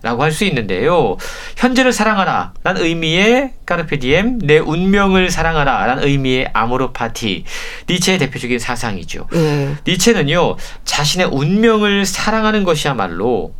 라고 0.00 0.22
할 0.22 0.30
수 0.30 0.44
있는데요. 0.44 1.16
현재를 1.56 1.92
사랑하라 1.92 2.52
라는 2.62 2.82
의미의 2.82 3.54
carpe 3.66 3.98
diem, 3.98 4.38
내 4.38 4.58
운명을 4.58 5.30
사랑하라 5.30 5.86
라는 5.86 6.04
의미의 6.04 6.50
amor 6.52 6.92
fati. 6.92 7.44
니체의 7.88 8.18
대표적인 8.18 8.58
사상이죠. 8.60 9.26
예. 9.34 9.74
니체는요, 9.86 10.56
자신의 10.84 11.28
운명을 11.32 12.06
사랑하는 12.06 12.62
것이야말로 12.62 13.54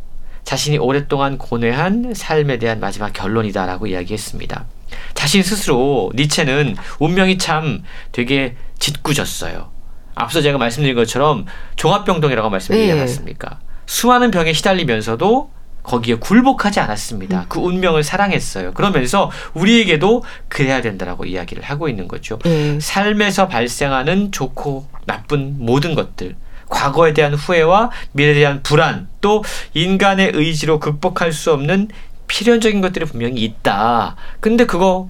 자신이 0.45 0.77
오랫동안 0.77 1.37
고뇌한 1.37 2.13
삶에 2.15 2.57
대한 2.57 2.79
마지막 2.79 3.11
결론이다라고 3.11 3.87
이야기했습니다. 3.87 4.65
자신 5.13 5.43
스스로 5.43 6.11
니체는 6.15 6.77
운명이 6.99 7.37
참 7.37 7.83
되게 8.13 8.55
짓궂었어요. 8.79 9.71
앞서 10.15 10.41
제가 10.41 10.57
말씀드린 10.57 10.95
것처럼 10.95 11.45
종합병동이라고 11.75 12.49
말씀드리지 12.49 12.89
예. 12.89 12.93
않았습니까? 12.93 13.59
수많은 13.85 14.31
병에 14.31 14.53
시달리면서도 14.53 15.51
거기에 15.83 16.15
굴복하지 16.15 16.79
않았습니다. 16.79 17.45
그 17.49 17.59
운명을 17.59 18.03
사랑했어요. 18.03 18.73
그러면서 18.73 19.31
우리에게도 19.53 20.23
그래야 20.47 20.81
된다라고 20.81 21.25
이야기를 21.25 21.63
하고 21.63 21.89
있는 21.89 22.07
거죠. 22.07 22.37
예. 22.45 22.79
삶에서 22.79 23.47
발생하는 23.47 24.31
좋고 24.31 24.87
나쁜 25.05 25.55
모든 25.57 25.95
것들, 25.95 26.35
과거에 26.67 27.13
대한 27.13 27.33
후회와 27.33 27.89
미래에 28.11 28.35
대한 28.35 28.61
불안, 28.61 29.07
또 29.21 29.43
인간의 29.73 30.31
의지로 30.35 30.79
극복할 30.79 31.31
수 31.31 31.51
없는 31.53 31.89
필연적인 32.27 32.81
것들이 32.81 33.05
분명히 33.05 33.43
있다. 33.43 34.15
근데 34.39 34.65
그거 34.65 35.09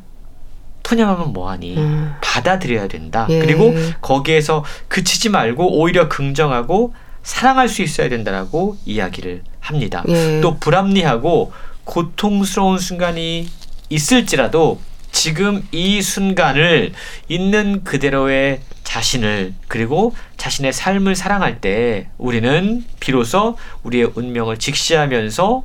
푸념하면 0.83 1.33
뭐하니? 1.33 1.77
음. 1.77 2.15
받아들여야 2.21 2.87
된다. 2.87 3.27
예. 3.29 3.39
그리고 3.39 3.73
거기에서 4.01 4.63
그치지 4.87 5.29
말고 5.29 5.79
오히려 5.79 6.07
긍정하고 6.07 6.93
사랑할 7.21 7.67
수 7.67 7.81
있어야 7.81 8.09
된다라고 8.09 8.77
이야기를 8.85 9.43
합니다. 9.59 10.03
예. 10.07 10.39
또 10.41 10.57
불합리하고 10.57 11.51
고통스러운 11.83 12.77
순간이 12.79 13.49
있을지라도 13.89 14.79
지금 15.11 15.67
이 15.71 16.01
순간을 16.01 16.93
있는 17.27 17.83
그대로의 17.83 18.61
자신을 18.83 19.53
그리고 19.67 20.15
자신의 20.37 20.73
삶을 20.73 21.15
사랑할 21.15 21.61
때 21.61 22.09
우리는 22.17 22.83
비로소 22.99 23.55
우리의 23.83 24.11
운명을 24.15 24.57
직시하면서 24.57 25.63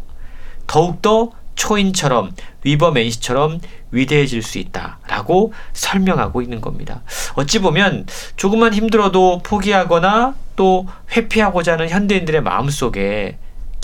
더욱더 0.67 1.31
초인처럼 1.55 2.33
위버맨시처럼 2.65 3.61
위대해질 3.93 4.43
수 4.43 4.59
있다라고 4.59 5.53
설명하고 5.73 6.43
있는 6.43 6.61
겁니다. 6.61 7.03
어찌 7.35 7.61
보면 7.61 8.07
조금만 8.37 8.75
힘들어도 8.75 9.41
포기하거나 9.45 10.35
또 10.57 10.87
회피하고자 11.13 11.75
하는 11.75 11.89
현대인들의 11.89 12.43
마음속에 12.43 13.39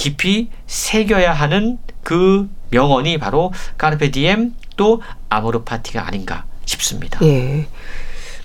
깊이 0.04 0.48
새겨야 0.66 1.30
하는 1.34 1.76
그 2.02 2.48
명언이 2.70 3.18
바로 3.18 3.52
까르페 3.76 4.10
디엠 4.10 4.54
또 4.78 5.02
아모르 5.28 5.62
파티가 5.62 6.06
아닌가 6.06 6.44
싶습니다. 6.64 7.20
예. 7.22 7.66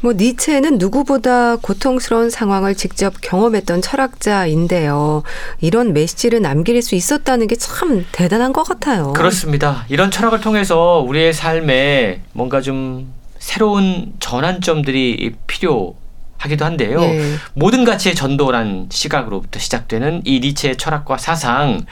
뭐 0.01 0.11
니체는 0.11 0.77
누구보다 0.79 1.55
고통스러운 1.55 2.29
상황을 2.29 2.75
직접 2.75 3.13
경험했던 3.21 3.81
철학자인데요. 3.81 5.23
이런 5.61 5.93
메시지를 5.93 6.41
남길 6.41 6.81
수 6.81 6.93
있었다는 6.95 7.47
게 7.47 7.55
참 7.55 8.05
대단한 8.11 8.51
것 8.51 8.63
같아요. 8.63 9.13
그렇습니다. 9.13 9.85
이런 9.87 10.11
철학을 10.11 10.41
통해서 10.41 11.01
우리의 11.07 11.31
삶에 11.31 12.19
뭔가 12.33 12.59
좀 12.59 13.13
새로운 13.39 14.11
전환점들이 14.19 15.35
필요 15.47 15.95
하기도 16.37 16.65
한데요. 16.65 17.01
예. 17.01 17.35
모든 17.53 17.85
가치의 17.85 18.15
전도란 18.15 18.89
시각으로부터 18.91 19.59
시작되는 19.59 20.21
이 20.25 20.39
니체의 20.39 20.77
철학과 20.77 21.17
사상, 21.17 21.85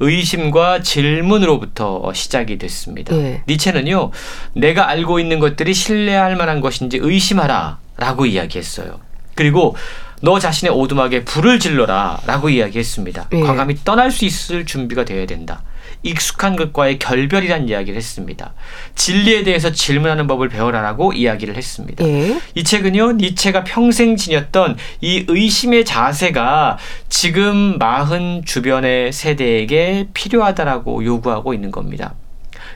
의심과 0.00 0.82
질문으로부터 0.82 2.12
시작이 2.14 2.58
됐습니다. 2.58 3.14
예. 3.16 3.42
니체는요, 3.48 4.10
내가 4.54 4.88
알고 4.88 5.20
있는 5.20 5.38
것들이 5.40 5.74
신뢰할 5.74 6.36
만한 6.36 6.60
것인지 6.60 6.98
의심하라 7.00 7.78
라고 7.96 8.26
이야기했어요. 8.26 9.00
그리고 9.34 9.76
너 10.20 10.38
자신의 10.38 10.74
오두막에 10.74 11.24
불을 11.24 11.58
질러라 11.58 12.20
라고 12.26 12.48
이야기했습니다. 12.48 13.28
예. 13.32 13.40
과감히 13.40 13.76
떠날 13.84 14.10
수 14.10 14.24
있을 14.24 14.64
준비가 14.64 15.04
되어야 15.04 15.26
된다. 15.26 15.62
익숙한 16.08 16.56
것과의 16.56 16.98
결별이란 16.98 17.68
이야기를 17.68 17.96
했습니다. 17.96 18.54
진리에 18.94 19.44
대해서 19.44 19.70
질문하는 19.70 20.26
법을 20.26 20.48
배워라라고 20.48 21.12
이야기를 21.12 21.56
했습니다. 21.56 22.04
예. 22.04 22.40
이 22.54 22.64
책은요, 22.64 23.12
니체가 23.12 23.64
평생 23.64 24.16
지녔던 24.16 24.76
이 25.00 25.24
의심의 25.28 25.84
자세가 25.84 26.78
지금 27.08 27.78
마흔 27.78 28.42
주변의 28.44 29.12
세대에게 29.12 30.08
필요하다라고 30.14 31.04
요구하고 31.04 31.54
있는 31.54 31.70
겁니다. 31.70 32.14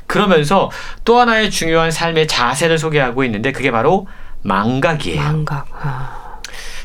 그러면서 0.06 0.70
또 1.04 1.18
하나의 1.18 1.50
중요한 1.50 1.90
삶의 1.90 2.28
자세를 2.28 2.78
소개하고 2.78 3.24
있는데 3.24 3.52
그게 3.52 3.70
바로 3.70 4.06
망각이에요. 4.42 5.20
망각. 5.22 5.68
아. 5.80 6.40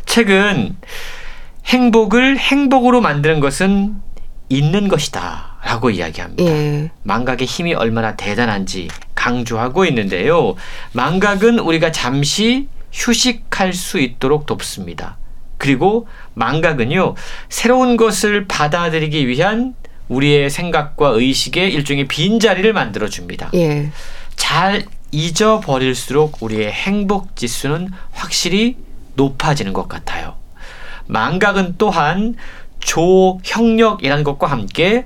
책은 0.05 0.77
행복을 1.65 2.37
행복으로 2.37 3.01
만드는 3.01 3.39
것은 3.39 3.95
있는 4.49 4.87
것이다. 4.87 5.56
라고 5.67 5.89
이야기합니다. 5.89 6.49
예. 6.49 6.89
망각의 7.03 7.45
힘이 7.45 7.73
얼마나 7.73 8.15
대단한지 8.15 8.87
강조하고 9.15 9.83
있는데요. 9.87 10.55
망각은 10.93 11.59
우리가 11.59 11.91
잠시 11.91 12.69
휴식할 12.93 13.73
수 13.73 13.99
있도록 13.99 14.45
돕습니다. 14.45 15.17
그리고 15.57 16.07
망각은요, 16.35 17.15
새로운 17.49 17.97
것을 17.97 18.47
받아들이기 18.47 19.27
위한 19.27 19.75
우리의 20.07 20.49
생각과 20.49 21.09
의식의 21.09 21.73
일종의 21.73 22.07
빈자리를 22.07 22.71
만들어줍니다. 22.71 23.49
예. 23.55 23.91
잘 24.37 24.85
잊어버릴수록 25.11 26.41
우리의 26.43 26.71
행복 26.71 27.35
지수는 27.35 27.89
확실히 28.13 28.77
높아지는 29.15 29.73
것 29.73 29.89
같아요. 29.89 30.35
망각은 31.07 31.75
또한 31.77 32.35
조형력이라는 32.79 34.23
것과 34.23 34.47
함께 34.47 35.05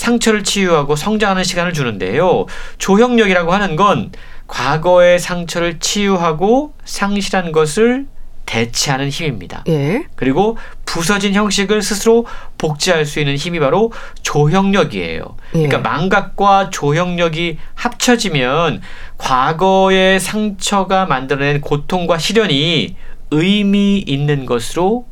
상처를 0.00 0.44
치유하고 0.44 0.96
성장하는 0.96 1.44
시간을 1.44 1.74
주는데요. 1.74 2.46
조형력이라고 2.78 3.52
하는 3.52 3.76
건 3.76 4.10
과거의 4.46 5.18
상처를 5.18 5.78
치유하고 5.78 6.72
상실한 6.86 7.52
것을 7.52 8.06
대체하는 8.46 9.10
힘입니다. 9.10 9.62
예. 9.68 10.06
그리고 10.16 10.56
부서진 10.86 11.34
형식을 11.34 11.82
스스로 11.82 12.26
복제할 12.56 13.04
수 13.04 13.20
있는 13.20 13.36
힘이 13.36 13.60
바로 13.60 13.92
조형력이에요. 14.22 15.22
예. 15.54 15.66
그러니까 15.66 15.78
망각과 15.78 16.70
조형력이 16.70 17.58
합쳐지면 17.74 18.80
과거의 19.18 20.18
상처가 20.18 21.04
만들어낸 21.04 21.60
고통과 21.60 22.16
시련이 22.16 22.96
의미 23.30 23.98
있는 23.98 24.46
것으로 24.46 25.06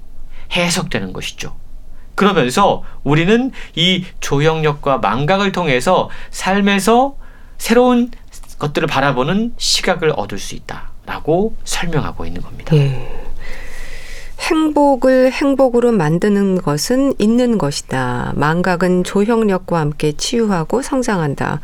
해석되는 0.51 1.13
것이죠. 1.13 1.55
그러면서 2.19 2.83
우리는 3.05 3.53
이 3.77 4.05
조형력과 4.19 4.99
망각을 4.99 5.53
통해서 5.53 6.11
삶에서 6.31 7.15
새로운 7.59 8.11
것들을 8.59 8.89
바라보는 8.89 9.55
시각을 9.57 10.13
얻을 10.17 10.39
수 10.39 10.57
있다라고 10.57 11.55
설명하고 11.63 12.27
있는 12.27 12.43
겁니다. 12.43 12.75
예. 12.77 13.29
행복을 14.41 15.31
행복으로 15.31 15.93
만드는 15.93 16.61
것은 16.61 17.15
있는 17.19 17.57
것이다. 17.57 18.33
망각은 18.35 19.05
조형력과 19.05 19.79
함께 19.79 20.11
치유하고 20.11 20.83
성장한다. 20.83 21.61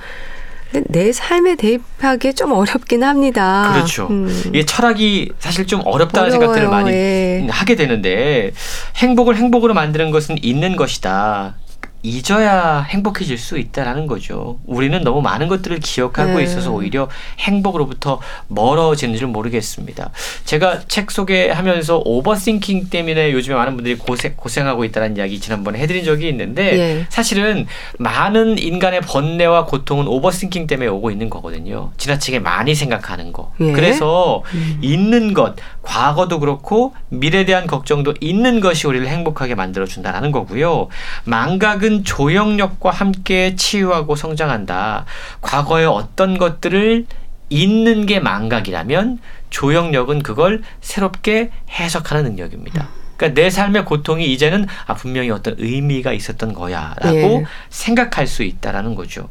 내 0.88 1.12
삶에 1.12 1.56
대입하기 1.56 2.34
좀 2.34 2.52
어렵긴 2.52 3.02
합니다. 3.04 3.70
그렇죠. 3.74 4.08
음. 4.10 4.42
이게 4.48 4.64
철학이 4.64 5.32
사실 5.38 5.66
좀 5.66 5.82
어렵다는 5.84 6.30
어려워요. 6.30 6.54
생각들을 6.54 6.68
많이 6.68 6.90
예. 6.90 7.46
하게 7.50 7.74
되는데 7.76 8.52
행복을 8.96 9.36
행복으로 9.36 9.74
만드는 9.74 10.10
것은 10.10 10.36
있는 10.42 10.76
것이다. 10.76 11.56
잊어야 12.04 12.82
행복해질 12.82 13.38
수 13.38 13.58
있다라는 13.58 14.06
거죠. 14.06 14.58
우리는 14.66 15.02
너무 15.02 15.22
많은 15.22 15.48
것들을 15.48 15.80
기억하고 15.80 16.36
네. 16.36 16.44
있어서 16.44 16.70
오히려 16.70 17.08
행복으로부터 17.38 18.20
멀어지는지 18.48 19.28
모르겠습니다. 19.28 20.10
제가 20.44 20.80
책 20.86 21.10
소개하면서 21.10 22.02
overthinking 22.04 22.90
때문에 22.90 23.32
요즘에 23.32 23.56
많은 23.56 23.76
분들이 23.76 23.96
고생, 23.96 24.34
고생하고 24.36 24.84
있다는 24.84 25.16
이야기 25.16 25.40
지난번에 25.40 25.78
해드린 25.78 26.04
적이 26.04 26.28
있는데 26.28 26.78
예. 26.78 27.06
사실은 27.08 27.66
많은 27.98 28.58
인간의 28.58 29.00
번뇌와 29.00 29.64
고통은 29.64 30.06
overthinking 30.06 30.66
때문에 30.66 30.88
오고 30.90 31.10
있는 31.10 31.30
거거든요. 31.30 31.92
지나치게 31.96 32.40
많이 32.40 32.74
생각하는 32.74 33.32
거. 33.32 33.52
예. 33.60 33.72
그래서 33.72 34.42
음. 34.52 34.78
잊는 34.82 35.32
것, 35.32 35.56
과거도 35.84 36.40
그렇고 36.40 36.94
미래에 37.10 37.44
대한 37.44 37.66
걱정도 37.66 38.14
잊는 38.20 38.60
것이 38.60 38.86
우리를 38.86 39.06
행복하게 39.06 39.54
만들어 39.54 39.86
준다라는 39.86 40.32
거고요. 40.32 40.88
망각은 41.24 42.04
조영력과 42.04 42.90
함께 42.90 43.54
치유하고 43.54 44.16
성장한다. 44.16 45.04
과거의 45.40 45.86
어떤 45.86 46.38
것들을 46.38 47.06
잊는 47.50 48.06
게 48.06 48.18
망각이라면 48.18 49.20
조영력은 49.50 50.22
그걸 50.22 50.62
새롭게 50.80 51.50
해석하는 51.70 52.24
능력입니다. 52.24 52.88
그러니까 53.16 53.40
내 53.40 53.50
삶의 53.50 53.84
고통이 53.84 54.32
이제는 54.32 54.66
아 54.86 54.94
분명히 54.94 55.30
어떤 55.30 55.54
의미가 55.58 56.12
있었던 56.12 56.52
거야라고 56.52 57.16
예. 57.16 57.44
생각할 57.68 58.26
수 58.26 58.42
있다라는 58.42 58.94
거죠. 58.94 59.28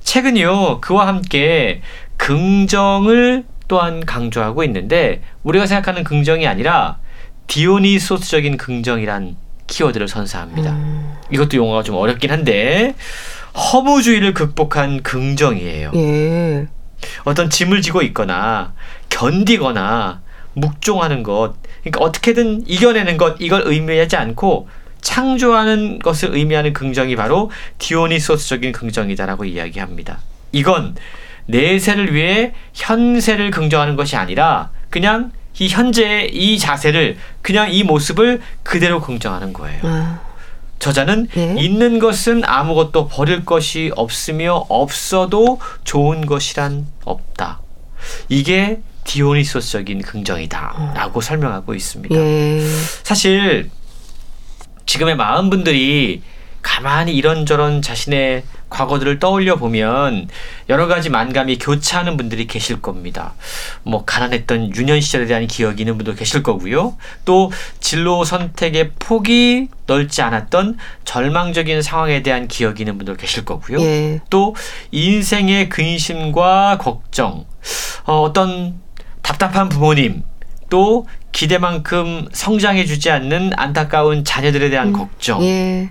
최근요 0.00 0.80
그와 0.80 1.08
함께 1.08 1.82
긍정을 2.16 3.44
또한 3.68 4.04
강조하고 4.04 4.64
있는데 4.64 5.22
우리가 5.42 5.66
생각하는 5.66 6.02
긍정이 6.04 6.46
아니라 6.46 6.98
디오니소스적인 7.46 8.56
긍정이란 8.56 9.36
키워드를 9.66 10.08
선사합니다. 10.08 10.72
음, 10.72 11.14
이것도 11.30 11.56
용어가 11.56 11.82
좀 11.82 11.94
어렵긴 11.96 12.30
한데 12.30 12.94
허무주의를 13.54 14.34
극복한 14.34 15.02
긍정이에요. 15.02 15.92
예. 15.94 16.66
어떤 17.24 17.50
짐을 17.50 17.82
지고 17.82 18.02
있거나 18.02 18.72
견디거나 19.10 20.22
묵종하는 20.54 21.22
것, 21.22 21.54
그러니까 21.80 22.00
어떻게든 22.00 22.64
이겨내는 22.66 23.16
것 23.16 23.36
이걸 23.38 23.62
의미하지 23.66 24.16
않고 24.16 24.68
창조하는 25.00 26.00
것을 26.00 26.34
의미하는 26.34 26.72
긍정이 26.72 27.14
바로 27.16 27.50
디오니소스적인 27.78 28.72
긍정이다라고 28.72 29.44
이야기합니다. 29.44 30.18
이건 30.52 30.96
내세를 31.48 32.14
위해 32.14 32.52
현세를 32.74 33.50
긍정하는 33.50 33.96
것이 33.96 34.16
아니라 34.16 34.70
그냥 34.90 35.32
이 35.58 35.68
현재의 35.68 36.30
이 36.32 36.58
자세를 36.58 37.16
그냥 37.42 37.72
이 37.72 37.82
모습을 37.82 38.40
그대로 38.62 39.00
긍정하는 39.00 39.52
거예요. 39.52 39.80
아, 39.82 40.20
저자는 40.78 41.26
네. 41.34 41.56
있는 41.58 41.98
것은 41.98 42.44
아무것도 42.44 43.08
버릴 43.08 43.44
것이 43.44 43.90
없으며 43.96 44.66
없어도 44.68 45.60
좋은 45.84 46.26
것이란 46.26 46.86
없다. 47.04 47.60
이게 48.28 48.80
디오니소스적인 49.04 50.02
긍정이다라고 50.02 51.20
설명하고 51.20 51.74
있습니다. 51.74 52.14
예. 52.14 52.60
사실 53.02 53.70
지금의 54.86 55.16
많은 55.16 55.50
분들이 55.50 56.22
가만히 56.62 57.14
이런저런 57.14 57.82
자신의 57.82 58.44
과거들을 58.70 59.18
떠올려 59.18 59.56
보면 59.56 60.28
여러 60.68 60.86
가지 60.86 61.08
만감이 61.10 61.58
교차하는 61.58 62.16
분들이 62.16 62.46
계실 62.46 62.80
겁니다. 62.80 63.34
뭐 63.82 64.04
가난했던 64.04 64.76
유년 64.76 65.00
시절에 65.00 65.26
대한 65.26 65.46
기억이 65.46 65.82
있는 65.82 65.96
분도 65.96 66.14
계실 66.14 66.42
거고요. 66.42 66.96
또 67.24 67.50
진로 67.80 68.24
선택의 68.24 68.92
폭이 68.98 69.68
넓지 69.86 70.22
않았던 70.22 70.76
절망적인 71.04 71.82
상황에 71.82 72.22
대한 72.22 72.46
기억이 72.46 72.82
있는 72.82 72.98
분도 72.98 73.14
계실 73.14 73.44
거고요. 73.44 73.80
예. 73.80 74.20
또 74.30 74.54
인생의 74.90 75.68
근심과 75.70 76.78
걱정, 76.78 77.46
어, 78.04 78.20
어떤 78.20 78.80
답답한 79.22 79.68
부모님, 79.68 80.22
또 80.70 81.06
기대만큼 81.32 82.28
성장해주지 82.32 83.10
않는 83.10 83.52
안타까운 83.56 84.24
자녀들에 84.24 84.70
대한 84.70 84.92
걱정, 84.92 85.42
예. 85.42 85.90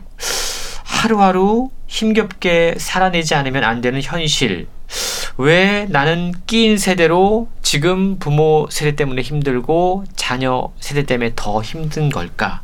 하루하루 0.84 1.70
힘겹게 1.88 2.76
살아내지 2.78 3.36
않으면 3.36 3.64
안 3.64 3.82
되는 3.82 4.02
현실. 4.02 4.68
왜 5.38 5.86
나는 5.90 6.34
끼인 6.46 6.78
세대로 6.78 7.48
지금 7.62 8.18
부모 8.20 8.68
세대 8.70 8.96
때문에 8.96 9.22
힘들고 9.22 10.06
자녀 10.16 10.70
세대 10.80 11.04
때문에 11.04 11.34
더 11.36 11.62
힘든 11.62 12.10
걸까? 12.10 12.62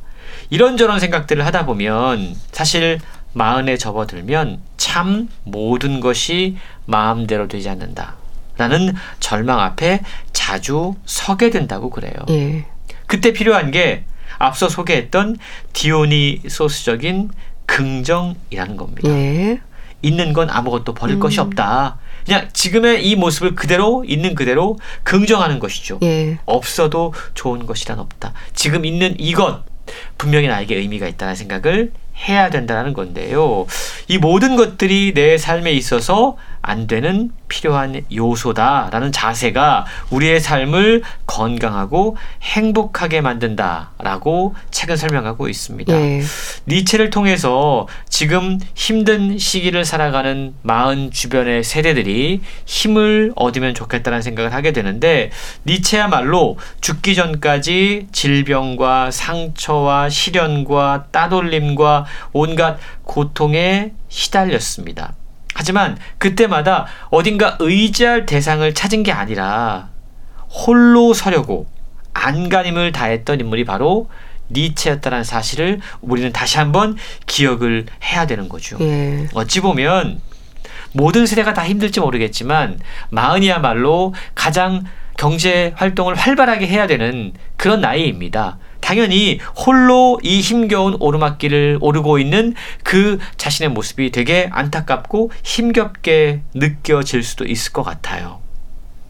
이런저런 0.49 0.99
생각들을 0.99 1.45
하다 1.45 1.65
보면 1.65 2.35
사실 2.51 2.99
마흔에 3.33 3.77
접어들면 3.77 4.61
참 4.77 5.27
모든 5.43 5.99
것이 5.99 6.57
마음대로 6.85 7.47
되지 7.47 7.69
않는다. 7.69 8.15
라는 8.57 8.93
절망 9.19 9.59
앞에 9.59 10.01
자주 10.31 10.95
서게 11.05 11.49
된다고 11.49 11.89
그래요. 11.89 12.13
예. 12.29 12.65
그때 13.07 13.33
필요한 13.33 13.71
게 13.71 14.05
앞서 14.37 14.69
소개했던 14.69 15.37
디오니소스적인 15.73 17.31
긍정이라는 17.65 18.77
겁니다. 18.77 19.09
예. 19.09 19.59
있는 20.01 20.33
건 20.33 20.49
아무것도 20.49 20.93
버릴 20.93 21.15
음. 21.15 21.19
것이 21.19 21.39
없다. 21.39 21.97
그냥 22.25 22.49
지금의 22.53 23.07
이 23.07 23.15
모습을 23.15 23.55
그대로 23.55 24.03
있는 24.05 24.35
그대로 24.35 24.77
긍정하는 25.03 25.59
것이죠. 25.59 25.99
예. 26.03 26.37
없어도 26.45 27.13
좋은 27.33 27.65
것이란 27.65 27.99
없다. 27.99 28.33
지금 28.53 28.85
있는 28.85 29.15
이것 29.17 29.63
분명히 30.17 30.47
나에게 30.47 30.75
의미가 30.75 31.07
있다는 31.07 31.35
생각을 31.35 31.91
해야 32.27 32.49
된다는 32.49 32.93
건데요. 32.93 33.65
이 34.07 34.17
모든 34.17 34.55
것들이 34.55 35.13
내 35.13 35.37
삶에 35.37 35.71
있어서 35.73 36.37
안 36.63 36.87
되는 36.87 37.29
필요한 37.49 38.01
요소다라는 38.11 39.11
자세가 39.11 39.85
우리의 40.09 40.39
삶을 40.39 41.03
건강하고 41.27 42.17
행복하게 42.41 43.21
만든다라고 43.21 44.55
책은 44.71 44.95
설명하고 44.95 45.49
있습니다. 45.49 45.93
예. 45.93 46.23
니체를 46.67 47.09
통해서 47.09 47.87
지금 48.09 48.59
힘든 48.73 49.37
시기를 49.37 49.83
살아가는 49.83 50.55
마흔 50.61 51.11
주변의 51.11 51.63
세대들이 51.63 52.41
힘을 52.65 53.33
얻으면 53.35 53.73
좋겠다는 53.75 54.21
생각을 54.21 54.53
하게 54.53 54.71
되는데 54.71 55.29
니체야말로 55.65 56.57
죽기 56.79 57.13
전까지 57.13 58.07
질병과 58.13 59.11
상처와 59.11 60.09
시련과 60.09 61.07
따돌림과 61.11 62.05
온갖 62.31 62.77
고통에 63.03 63.91
시달렸습니다. 64.07 65.13
하지만 65.53 65.97
그때마다 66.17 66.85
어딘가 67.09 67.57
의지할 67.59 68.25
대상을 68.25 68.73
찾은 68.73 69.03
게 69.03 69.11
아니라 69.11 69.89
홀로 70.49 71.13
서려고 71.13 71.67
안간힘을 72.13 72.91
다했던 72.91 73.39
인물이 73.39 73.65
바로 73.65 74.09
니체였다는 74.51 75.23
사실을 75.23 75.79
우리는 76.01 76.31
다시 76.31 76.57
한번 76.57 76.97
기억을 77.25 77.85
해야 78.03 78.27
되는 78.27 78.49
거죠. 78.49 78.77
예. 78.81 79.27
어찌 79.33 79.61
보면 79.61 80.21
모든 80.91 81.25
세대가 81.25 81.53
다 81.53 81.67
힘들지 81.67 81.99
모르겠지만 81.99 82.79
마흔이야말로 83.09 84.13
가장 84.35 84.83
경제 85.17 85.73
활동을 85.75 86.15
활발하게 86.15 86.67
해야 86.67 86.87
되는 86.87 87.33
그런 87.57 87.81
나이입니다. 87.81 88.57
당연히 88.83 89.39
홀로 89.65 90.19
이 90.23 90.41
힘겨운 90.41 90.97
오르막길을 90.99 91.77
오르고 91.79 92.19
있는 92.19 92.53
그 92.83 93.17
자신의 93.37 93.69
모습이 93.69 94.11
되게 94.11 94.49
안타깝고 94.51 95.31
힘겹게 95.41 96.41
느껴질 96.53 97.23
수도 97.23 97.45
있을 97.45 97.71
것 97.71 97.83
같아요. 97.83 98.41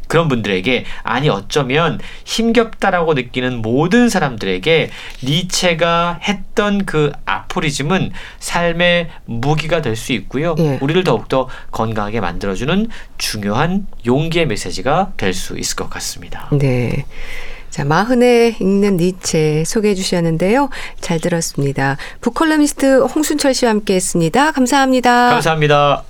그런 0.07 0.27
분들에게 0.27 0.85
아니 1.01 1.27
어쩌면 1.27 1.99
힘겹다라고 2.23 3.15
느끼는 3.15 3.63
모든 3.63 4.09
사람들에게 4.09 4.91
니체가 5.23 6.19
했던 6.21 6.85
그 6.85 7.11
아포리즘은 7.25 8.11
삶의 8.37 9.09
무기가 9.25 9.81
될 9.81 9.95
수 9.95 10.13
있고요. 10.13 10.53
예. 10.59 10.77
우리를 10.81 11.03
더욱더 11.03 11.49
건강하게 11.71 12.19
만들어주는 12.21 12.89
중요한 13.17 13.87
용기의 14.05 14.45
메시지가 14.45 15.13
될 15.17 15.33
수 15.33 15.57
있을 15.57 15.75
것 15.77 15.89
같습니다. 15.89 16.47
네. 16.51 17.05
자, 17.73 17.83
마흔에 17.83 18.55
읽는 18.61 18.97
니체 18.97 19.63
소개해 19.65 19.95
주셨는데요. 19.95 20.69
잘 21.01 21.19
들었습니다. 21.19 21.97
북컬럼니스트 22.21 22.99
홍순철 22.99 23.55
씨와 23.55 23.71
함께 23.71 23.95
했습니다. 23.95 24.51
감사합니다. 24.51 25.31
감사합니다. 25.31 26.03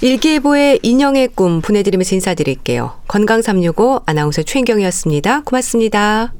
일기예보의 0.00 0.80
인형의 0.82 1.28
꿈 1.34 1.60
보내드리면서 1.60 2.14
인사드릴게요. 2.14 3.02
건강365 3.08 4.04
아나운서 4.06 4.42
최인경이었습니다. 4.42 5.42
고맙습니다. 5.42 6.32